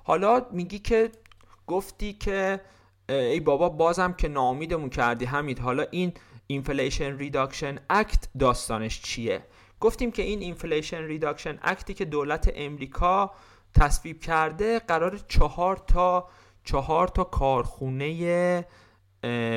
حالا 0.04 0.46
میگی 0.50 0.78
که 0.78 1.10
گفتی 1.66 2.12
که 2.12 2.60
ای 3.08 3.40
بابا 3.40 3.68
بازم 3.68 4.12
که 4.12 4.28
ناامیدمون 4.28 4.90
کردی 4.90 5.24
همید 5.24 5.58
حالا 5.58 5.86
این 5.90 6.12
Inflation 6.46 7.18
Reduction 7.18 7.78
Act 7.90 8.28
داستانش 8.38 9.02
چیه؟ 9.02 9.44
گفتیم 9.80 10.10
که 10.10 10.22
این 10.22 10.40
Inflation 10.40 11.02
Reduction 11.02 11.58
Act 11.62 11.86
ی 11.86 11.94
که 11.94 12.04
دولت 12.04 12.52
امریکا 12.54 13.32
تصویب 13.78 14.20
کرده 14.20 14.78
قرار 14.78 15.18
چهار 15.28 15.76
تا 15.76 16.28
چهار 16.64 17.08
تا 17.08 17.24
کارخونه 17.24 18.66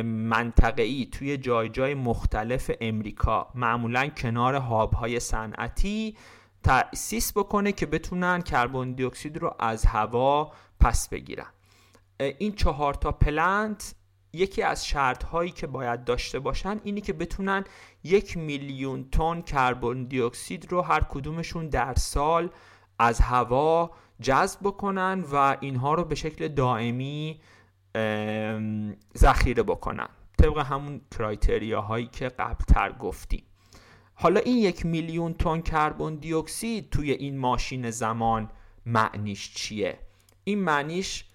منطقه‌ای 0.03 1.05
توی 1.05 1.37
جای 1.37 1.69
جای 1.69 1.93
مختلف 1.93 2.71
امریکا. 2.81 3.47
معمولا 3.55 4.07
کنار 4.07 4.55
hub 4.55 4.93
های 4.93 5.19
صنعتی 5.19 6.17
تأسیس 6.63 7.33
بکنه 7.37 7.71
که 7.71 7.85
بتونن 7.85 8.41
کربن 8.41 8.91
دی 8.91 9.03
اکسید 9.03 9.37
رو 9.37 9.55
از 9.59 9.85
هوا 9.85 10.51
پس 10.79 11.09
بگیرن. 11.09 11.47
این 12.19 12.51
چهار 12.51 12.93
تا 12.93 13.11
پلنت 13.11 13.95
یکی 14.33 14.61
از 14.61 14.87
شرط 14.87 15.23
هایی 15.23 15.51
که 15.51 15.67
باید 15.67 16.03
داشته 16.03 16.39
باشن 16.39 16.79
اینی 16.83 17.01
که 17.01 17.13
بتونن 17.13 17.63
یک 18.03 18.37
میلیون 18.37 19.09
تن 19.09 19.41
کربن 19.41 20.03
دی 20.03 20.21
اکسید 20.21 20.71
رو 20.71 20.81
هر 20.81 21.03
کدومشون 21.09 21.69
در 21.69 21.93
سال 21.93 22.49
از 23.01 23.19
هوا 23.21 23.91
جذب 24.21 24.59
بکنن 24.63 25.23
و 25.31 25.57
اینها 25.59 25.93
رو 25.93 26.03
به 26.03 26.15
شکل 26.15 26.47
دائمی 26.47 27.41
ذخیره 29.17 29.63
بکنن. 29.63 30.07
طبق 30.37 30.57
همون 30.57 31.01
کرایتریا 31.11 31.81
هایی 31.81 32.07
که 32.07 32.29
قبلتر 32.29 32.91
گفتیم. 32.91 33.43
حالا 34.13 34.39
این 34.39 34.57
یک 34.57 34.85
میلیون 34.85 35.33
تن 35.33 35.61
کربن 35.61 36.15
دی 36.15 36.33
اکسید 36.33 36.89
توی 36.89 37.11
این 37.11 37.37
ماشین 37.37 37.89
زمان 37.89 38.49
معنیش 38.85 39.53
چیه؟ 39.53 39.99
این 40.43 40.59
معنیش 40.59 41.25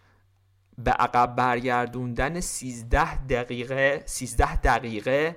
به 0.79 0.90
عقب 0.90 1.37
برگردوندن 1.37 2.40
13 2.40 3.24
دقیقه 3.24 4.02
13 4.05 4.57
دقیقه 4.57 5.37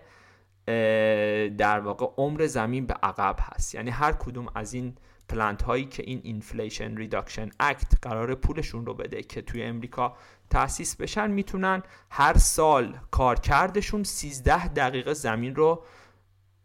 در 1.57 1.79
واقع 1.79 2.05
عمر 2.17 2.45
زمین 2.45 2.85
به 2.85 2.93
عقب 2.93 3.35
هست. 3.39 3.75
یعنی 3.75 3.89
هر 3.89 4.11
کدوم 4.11 4.47
از 4.55 4.73
این 4.73 4.95
plant 5.29 5.61
هایی 5.61 5.85
که 5.85 6.03
این 6.05 6.21
Inflation 6.23 6.97
Reduction 6.97 7.49
Act 7.59 7.93
قرار 8.01 8.35
پولشون 8.35 8.85
رو 8.85 8.93
بده 8.93 9.23
که 9.23 9.41
توی 9.41 9.63
امریکا 9.63 10.15
تأسیس 10.49 10.95
بشن 10.95 11.31
می‌تونن 11.31 11.83
هر 12.09 12.37
سال 12.37 12.97
کارکردشون 13.11 14.03
13 14.03 14.67
دقیقه 14.67 15.13
زمین 15.13 15.55
رو 15.55 15.83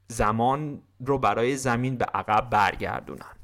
زمان 0.08 0.82
رو 1.00 1.18
برای 1.18 1.56
زمین 1.56 1.96
به 1.96 2.04
عقب 2.04 2.50
برگردونن. 2.50 3.36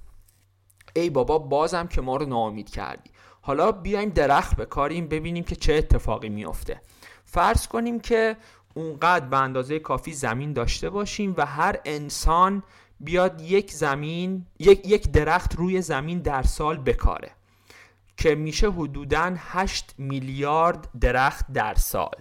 ای 0.97 1.11
بابا 1.11 1.39
بازم 1.39 1.87
که 1.87 2.01
ما 2.01 2.17
رو 2.17 2.27
ناامید 2.27 2.71
کردی. 2.71 3.11
حالا 3.41 3.73
بیایم 3.73 4.09
درخت 4.09 4.57
بکاریم 4.57 5.09
ببینیم 5.09 5.45
که 5.45 5.57
چه 5.57 5.75
اتفاقی 5.75 6.29
میافته. 6.29 6.81
فرض 7.25 7.67
کنیم 7.67 8.01
که 8.01 8.37
اونقدر 8.75 9.27
به 9.27 9.37
اندازه 9.37 9.79
کافی 9.79 10.13
زمین 10.13 10.53
داشته 10.53 10.91
باشیم 10.91 11.35
و 11.37 11.47
هر 11.47 11.77
انسان 11.85 12.63
بیاد 13.01 13.41
یک 13.41 13.73
زمین 13.73 14.47
یک, 14.59 14.87
یک 14.87 15.11
درخت 15.11 15.55
روی 15.55 15.83
زمین 15.83 16.19
در 16.19 16.43
سال 16.43 16.77
بکاره 16.77 17.31
که 18.17 18.35
میشه 18.35 18.71
حدودا 18.71 19.35
8 19.37 19.95
میلیارد 19.99 20.89
درخت 21.01 21.53
در 21.53 21.75
سال. 21.75 22.15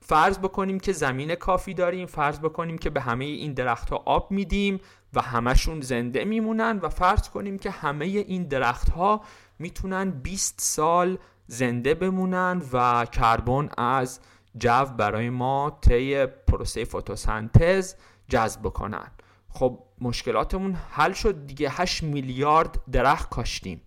فرض 0.00 0.38
بکنیم 0.38 0.80
که 0.80 0.92
زمین 0.92 1.34
کافی 1.34 1.74
داریم 1.74 2.06
فرض 2.06 2.38
بکنیم 2.38 2.78
که 2.78 2.90
به 2.90 3.00
همه 3.00 3.24
این 3.24 3.52
درخت 3.52 3.90
ها 3.90 4.02
آب 4.06 4.30
میدیم 4.30 4.80
و 5.14 5.20
همشون 5.20 5.80
زنده 5.80 6.24
میمونن 6.24 6.78
و 6.82 6.88
فرض 6.88 7.28
کنیم 7.28 7.58
که 7.58 7.70
همه 7.70 8.04
این 8.04 8.42
درخت 8.42 8.88
ها 8.90 9.20
می‌تونن 9.58 10.10
20 10.10 10.54
سال 10.58 11.18
زنده 11.46 11.94
بمونن 11.94 12.62
و 12.72 13.04
کربن 13.04 13.68
از 13.78 14.20
جو 14.58 14.84
برای 14.84 15.30
ما 15.30 15.78
طی 15.80 16.26
پروسه 16.26 16.84
فتوسنتز 16.84 17.94
جذب 18.28 18.60
بکنن. 18.60 19.10
خب 19.56 19.78
مشکلاتمون 20.00 20.74
حل 20.90 21.12
شد 21.12 21.46
دیگه 21.46 21.70
8 21.70 22.02
میلیارد 22.02 22.78
درخت 22.92 23.30
کاشتیم. 23.30 23.80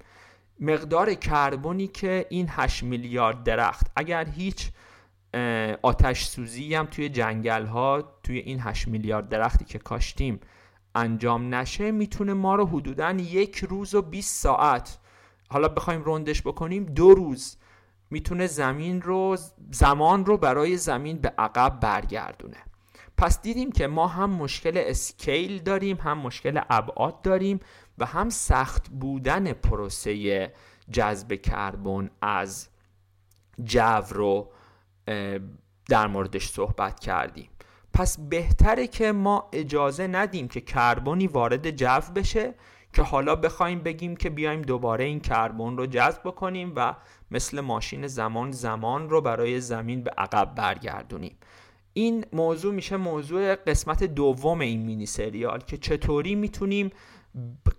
مقدار 0.60 1.13
کربنی 1.13 1.88
که 1.88 2.25
این 2.29 2.45
8 2.49 2.84
میلیارد 2.84 3.43
درخت 3.43 3.88
اگر 3.95 4.25
هیچ 4.25 4.71
آتش 5.82 6.25
سوزی 6.25 6.75
هم 6.75 6.86
توی 6.86 7.10
جنگل 7.10 7.65
ها 7.65 8.03
توی 8.23 8.38
این 8.38 8.60
8 8.60 8.88
میلیارد 8.88 9.29
درختی 9.29 9.65
که 9.65 9.79
کاشتیم 9.79 10.39
انجام 10.95 11.55
نشه 11.55 11.91
می‌تونه 11.91 12.34
ما 12.34 12.55
رو 12.55 12.65
حدودا 12.65 13.12
یک 13.12 13.58
روز 13.58 13.95
و 13.95 14.01
20 14.01 14.43
ساعت 14.43 14.97
حالا 15.49 15.67
بخوایم 15.67 16.03
روندش 16.03 16.41
بکنیم 16.41 16.86
دو 16.86 17.15
روز 17.15 17.58
می‌تونه 18.10 18.47
زمین 18.47 19.01
رو 19.01 19.38
زمان 19.71 20.25
رو 20.25 20.38
برای 20.38 20.77
زمین 20.77 21.17
به 21.17 21.34
عقب 21.38 21.79
برگردونه. 21.79 22.58
پس 23.19 23.41
دیدیم 23.41 23.71
که 23.71 23.88
ما 23.88 24.08
هم 24.08 24.29
مشکل 24.29 24.73
اسکیل 24.75 25.60
داریم 25.60 25.97
هم 25.97 26.17
مشکل 26.17 26.62
ابعاد 26.69 27.21
داریم 27.21 27.60
و 27.97 28.05
هم 28.05 28.29
سخت 28.29 28.89
بودن 28.89 29.53
پروسه 29.53 30.53
جذب 30.91 31.34
کربن 31.34 32.10
از 32.21 32.67
جو 33.63 34.01
رو 34.10 34.51
در 35.89 36.08
موردش 36.08 36.49
صحبت 36.49 36.99
کردیم. 36.99 37.49
پس 37.93 38.19
بهتره 38.19 38.88
که 38.88 39.12
ما 39.12 39.49
اجازه 39.53 40.08
ندیم 40.08 40.47
که 40.47 40.62
کربنی 40.62 41.27
وارد 41.27 41.71
جو 41.71 42.01
بشه 42.15 42.53
که 42.93 43.01
حالا 43.01 43.36
بخوایم 43.36 43.79
بگیم 43.79 44.15
که 44.15 44.29
بیایم 44.29 44.62
دوباره 44.62 45.05
این 45.05 45.19
کربن 45.19 45.77
رو 45.77 45.86
جذب 45.86 46.21
بکنیم 46.25 46.73
و 46.75 46.95
مثل 47.32 47.60
ماشین 47.60 48.08
زمان 48.08 48.51
زمان 48.51 49.10
رو 49.10 49.21
برای 49.21 49.62
زمین 49.62 50.03
به 50.03 50.12
عقب 50.17 50.55
برگردونیم. 50.55 51.38
این 51.93 52.25
موضوع 52.34 52.73
میشه 52.73 52.97
موضوع 52.97 53.56
قسمت 53.56 54.04
دوم 54.04 54.62
این 54.62 54.82
مینی 54.82 55.06
سریال 55.06 55.60
که 55.60 55.78
چطوری 55.78 56.36
می‌تونیم 56.36 56.91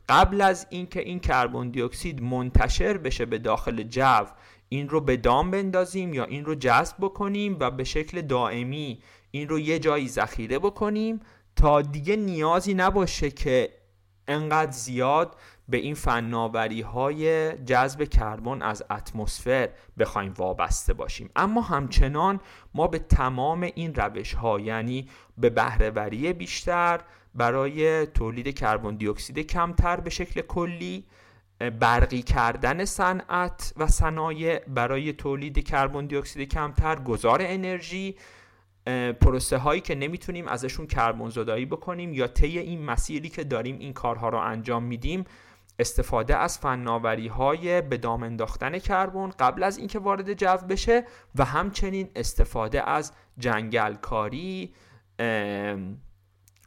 قبل 0.08 0.40
از 0.40 0.66
اینکه 0.70 1.00
این 1.00 1.20
کربن 1.20 1.70
دی 1.70 1.82
اکسید 1.82 2.22
منتشر 2.22 2.98
بشه 2.98 3.26
به 3.26 3.38
داخل 3.38 3.82
جو 3.82 4.26
این 4.68 4.88
رو 4.88 5.00
به 5.00 5.16
دام 5.16 5.50
بندازیم 5.50 6.14
یا 6.14 6.24
این 6.24 6.44
رو 6.44 6.54
جذب 6.54 6.96
بکنیم 7.00 7.56
و 7.60 7.70
به 7.70 7.84
شکل 7.84 8.20
دائمی 8.20 9.02
این 9.30 9.48
رو 9.48 9.58
یه 9.58 9.78
جایی 9.78 10.08
ذخیره 10.08 10.58
بکنیم 10.58 11.20
تا 11.56 11.82
دیگه 11.82 12.16
نیازی 12.16 12.74
نباشه 12.74 13.30
که 13.30 13.70
انقدر 14.28 14.70
زیاد 14.70 15.36
به 15.70 15.76
این 15.76 15.94
فناوری 15.94 16.80
های 16.80 17.52
جذب 17.52 18.04
کربن 18.04 18.62
از 18.62 18.82
اتمسفر 18.90 19.68
بخوایم 19.98 20.34
وابسته 20.38 20.94
باشیم. 20.94 21.30
اما 21.36 21.60
همچنان 21.60 22.40
ما 22.74 22.86
به 22.86 22.98
تمام 22.98 23.62
این 23.74 23.94
روش 23.94 24.34
ها 24.34 24.60
یعنی 24.60 25.08
به 25.38 25.50
بهرهوری 25.50 26.32
بیشتر 26.32 27.00
برای 27.34 28.06
تولید 28.06 28.58
کربن 28.58 28.96
دی 28.96 29.08
اکسید 29.08 29.38
کمتر 29.38 30.00
به 30.00 30.10
شکل 30.10 30.40
کلی 30.40 31.04
برقی 31.80 32.22
کردن 32.22 32.84
صنعت 32.84 33.72
و 33.76 33.86
صنایع 33.86 34.58
برای 34.58 35.12
تولید 35.12 35.64
کربن 35.64 36.06
دی 36.06 36.16
اکسید 36.16 36.48
کمتر 36.48 36.96
گذار 36.96 37.38
انرژی 37.42 38.16
پروسه 39.20 39.56
هایی 39.56 39.80
که 39.80 39.94
نمی‌تونیم 39.94 40.48
ازشون 40.48 40.86
کربن 40.86 41.28
زدایی 41.28 41.66
بکنیم 41.66 42.14
یا 42.14 42.26
طی 42.26 42.58
این 42.58 42.84
مسیری 42.84 43.28
که 43.28 43.44
داریم 43.44 43.78
این 43.78 43.92
کارها 43.92 44.28
رو 44.28 44.38
انجام 44.38 44.82
میدیم 44.82 45.24
استفاده 45.80 46.36
از 46.36 46.58
فناوری 46.58 47.28
های 47.28 47.82
به 47.82 47.96
دام 47.96 48.22
انداختن 48.22 48.78
کربن 48.78 49.30
قبل 49.38 49.62
از 49.62 49.78
اینکه 49.78 49.98
وارد 49.98 50.32
جو 50.32 50.56
بشه 50.68 51.04
و 51.34 51.44
همچنین 51.44 52.08
استفاده 52.16 52.90
از 52.90 53.12
جنگل 53.38 53.94
کاری 53.94 54.74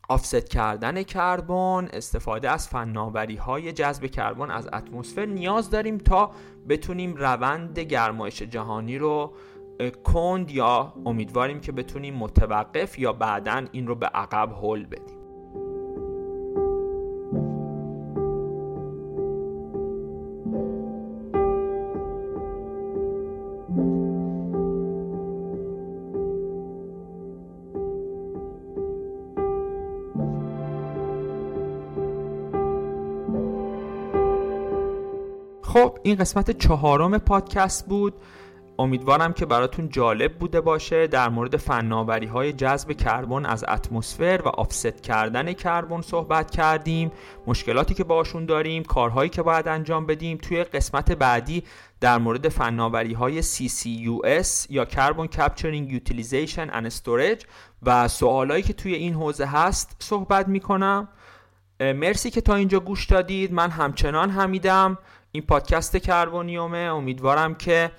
آفست 0.10 0.50
کردن 0.50 1.04
کربن 1.04 1.88
استفاده 1.94 2.50
از 2.50 2.68
فناوری 2.68 3.36
های 3.36 3.72
جذب 3.72 4.06
کربن 4.06 4.52
از 4.52 4.68
اتمسفر 4.74 5.26
نیاز 5.26 5.70
داریم 5.70 5.98
تا 5.98 6.32
بتونیم 6.70 7.16
روند 7.16 7.80
گرمایش 7.80 8.42
جهانی 8.42 8.98
رو 8.98 9.34
کند 10.04 10.52
یا 10.52 10.94
امیدواریم 11.06 11.60
که 11.60 11.72
بتونیم 11.72 12.16
متوقف 12.16 13.00
یا 13.00 13.14
بعدا 13.14 13.66
این 13.72 13.88
رو 13.88 13.96
به 13.96 14.06
عقب 14.06 14.52
هل 14.64 14.86
بدیم. 14.86 15.23
این 36.04 36.16
قسمت 36.16 36.52
چهارم 36.52 37.18
پادکست 37.18 37.88
بود. 37.88 38.14
امیدوارم 38.80 39.34
که 39.34 39.46
براتون 39.46 39.90
جالب 39.90 40.34
بوده 40.34 40.62
باشه 40.62 41.08
در 41.08 41.30
مورد 41.30 41.58
فناوری 41.58 42.28
های 42.28 42.54
جذب 42.54 42.92
کربن 42.92 43.46
از 43.46 43.66
اتمسفر 43.68 44.42
و 44.46 44.48
آفست 44.48 45.02
کردن 45.02 45.54
کربن 45.54 46.02
صحبت 46.02 46.52
کردیم. 46.52 47.12
مشکلاتی 47.48 47.94
که 47.94 48.04
باشون 48.04 48.46
داریم 48.46 48.84
کارهایی 48.84 49.30
که 49.30 49.42
باید 49.42 49.68
انجام 49.68 50.06
بدیم. 50.06 50.38
توی 50.38 50.64
قسمت 50.64 51.12
بعدی 51.12 51.64
در 52.00 52.18
مورد 52.18 52.50
فناوری 52.50 53.14
های 53.14 53.44
CCUS 53.44 54.66
یا 54.70 54.86
Carbon 54.86 55.28
Capturing 55.36 56.00
Utilization 56.00 56.72
and 56.72 56.94
Storage 57.02 57.46
و 57.84 58.08
سوالایی 58.08 58.64
که 58.64 58.74
توی 58.74 58.94
این 58.94 59.14
حوزه 59.14 59.46
هست 59.46 59.96
صحبت 60.00 60.48
می‌کنم. 60.48 61.08
مرسی 61.80 62.30
که 62.30 62.42
تا 62.42 62.56
اینجا 62.56 62.80
گوش 62.80 63.06
دادید. 63.06 63.54
من 63.54 63.70
همچنان 63.70 64.30
همیدم 64.30 64.98
این 65.36 65.44
پادکست 65.44 65.98
کربونیومه 65.98 66.78
امیدوارم 66.78 67.56
که 67.56 67.92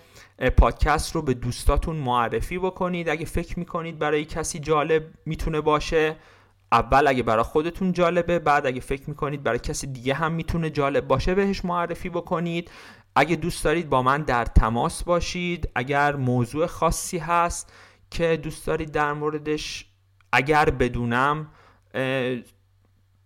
پادکست 0.57 1.15
رو 1.15 1.23
به 1.23 1.35
دوستاتون 1.35 1.97
معرفی 1.97 2.59
بکنید. 2.59 3.09
اگه 3.09 3.25
فکر 3.25 3.59
می‌کنید 3.59 3.99
برای 3.99 4.25
کسی 4.25 4.59
جالب 4.59 5.05
می‌تونه 5.27 5.61
باشه 5.61 6.17
اول 6.73 7.07
اگه 7.07 7.23
برای 7.23 7.43
خودتون 7.43 7.93
جالبه 7.93 8.39
بعد 8.39 8.67
اگه 8.67 8.81
فکر 8.81 9.03
می‌کنید 9.09 9.43
برای 9.43 9.59
کسی 9.59 9.87
دیگه 9.87 10.15
هم 10.15 10.33
می‌تونه 10.33 10.71
جالب 10.71 11.07
باشه 11.07 11.35
بهش 11.35 11.65
معرفی 11.65 12.09
بکنید. 12.09 12.71
اگه 13.17 13.37
دوست 13.37 13.65
دارید 13.65 13.89
با 13.89 14.03
من 14.03 14.23
در 14.23 14.45
تماس 14.45 15.05
باشید. 15.05 15.69
اگر 15.75 16.17
موضوع 16.17 16.67
خاصی 16.67 17.19
هست 17.19 17.73
که 18.11 18.37
دوست 18.43 18.67
دارید 18.67 18.91
در 18.93 19.13
موردش 19.13 19.87
اگر 20.33 20.65
بدونم 20.65 21.51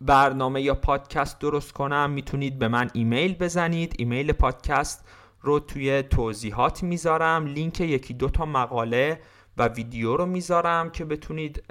برنامه 0.01 0.63
یا 0.63 0.75
پادکست 0.75 1.39
درست 1.39 1.73
کنم 1.73 2.11
می‌تونید 2.11 2.59
به 2.59 2.69
من 2.69 2.91
ایمیل 2.93 3.35
بزنید. 3.35 3.95
ایمیل 3.99 4.33
پادکست 4.33 5.09
رو 5.43 5.61
توی 5.61 6.03
توضیحات 6.03 6.83
می‌ذارم. 6.83 7.47
لینک 7.47 7.81
یکی 7.81 8.15
دو 8.15 8.29
تا 8.29 8.47
مقاله 8.47 9.21
و 9.57 9.69
ویدیو 9.69 10.17
رو 10.17 10.27
می‌ذارم 10.27 10.91
که 10.91 11.05
بتونید 11.05 11.63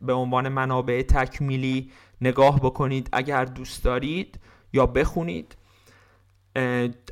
به 0.00 0.12
عنوان 0.12 0.48
منابع 0.48 1.02
تکمیلی 1.02 1.90
نگاه 2.20 2.60
بکنید. 2.60 3.08
اگر 3.12 3.44
دوست 3.44 3.84
دارید 3.84 4.40
یا 4.72 4.86
بخونید 4.86 5.56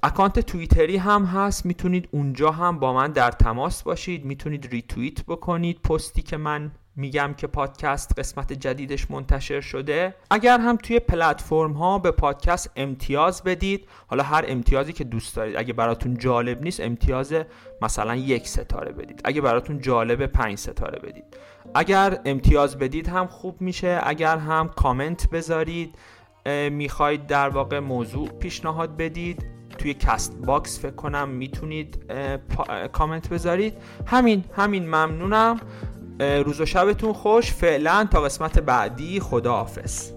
اکانت 0.03 0.41
توییتری 0.41 0.97
هم 0.97 1.25
هست. 1.25 1.67
می‌تونید 1.67 2.09
اونجا 2.11 2.51
هم 2.51 2.79
با 2.79 2.93
من 2.93 3.13
در 3.13 3.31
تماس 3.31 3.83
باشید. 3.83 4.25
می‌تونید 4.25 4.67
ریتویت 4.67 5.25
بکنید. 5.25 5.83
پستی 5.83 6.23
که 6.23 6.37
من 6.37 6.73
میگم 6.97 7.35
که 7.37 7.47
پادکست 7.47 8.19
قسمت 8.19 8.53
جدیدش 8.53 9.11
منتشر 9.11 9.61
شده. 9.61 10.15
اگر 10.31 10.59
هم 10.59 10.77
توی 10.77 11.01
پلتفرم 11.01 11.73
ها 11.73 11.99
به 11.99 12.11
پادکست 12.11 12.71
امتیاز 12.77 13.43
بدید 13.43 13.89
حالا 14.07 14.23
هر 14.23 14.45
امتیازی 14.49 14.93
که 14.93 15.05
دوست 15.05 15.37
دارید. 15.37 15.57
اگه 15.57 15.73
براتون 15.73 16.19
جالب 16.19 16.63
نیست 16.63 16.81
امتیاز 16.81 17.35
مثلا 17.83 18.17
یک 18.17 18.49
ستاره 18.49 18.93
بدید. 18.93 19.21
اگه 19.25 19.41
براتون 19.41 19.81
جالب 19.81 20.27
پنج 20.27 20.59
ستاره 20.59 20.99
بدید. 20.99 21.25
اگر 21.75 22.21
امتیاز 22.25 22.79
بدید 22.79 23.09
هم 23.09 23.27
خوب 23.27 23.61
میشه. 23.61 24.01
اگر 24.03 24.39
هم 24.39 24.69
کامنت 24.69 25.31
بذارید 25.31 25.95
می‌خواید 26.71 27.27
در 27.27 27.49
واقع 27.49 27.79
موضوع 27.79 28.29
پیشنهاد 28.29 28.97
بدید 28.97 29.47
توی 29.79 29.95
Castbox 29.95 30.81
فکر 30.81 30.95
کنم 30.95 31.29
می‌تونید 31.29 32.13
کامنت 32.93 33.29
بذارید. 33.29 33.75
همین 34.07 34.45
همین 34.57 34.87
ممنونم. 34.87 35.61
روز 36.21 36.61
و 36.61 36.67
شبتون 36.67 37.13
خوش. 37.13 37.53
فعلا 37.53 38.09
تا 38.11 38.21
قسمت 38.21 38.59
بعدی 38.59 39.21
خداحافظ. 39.21 40.13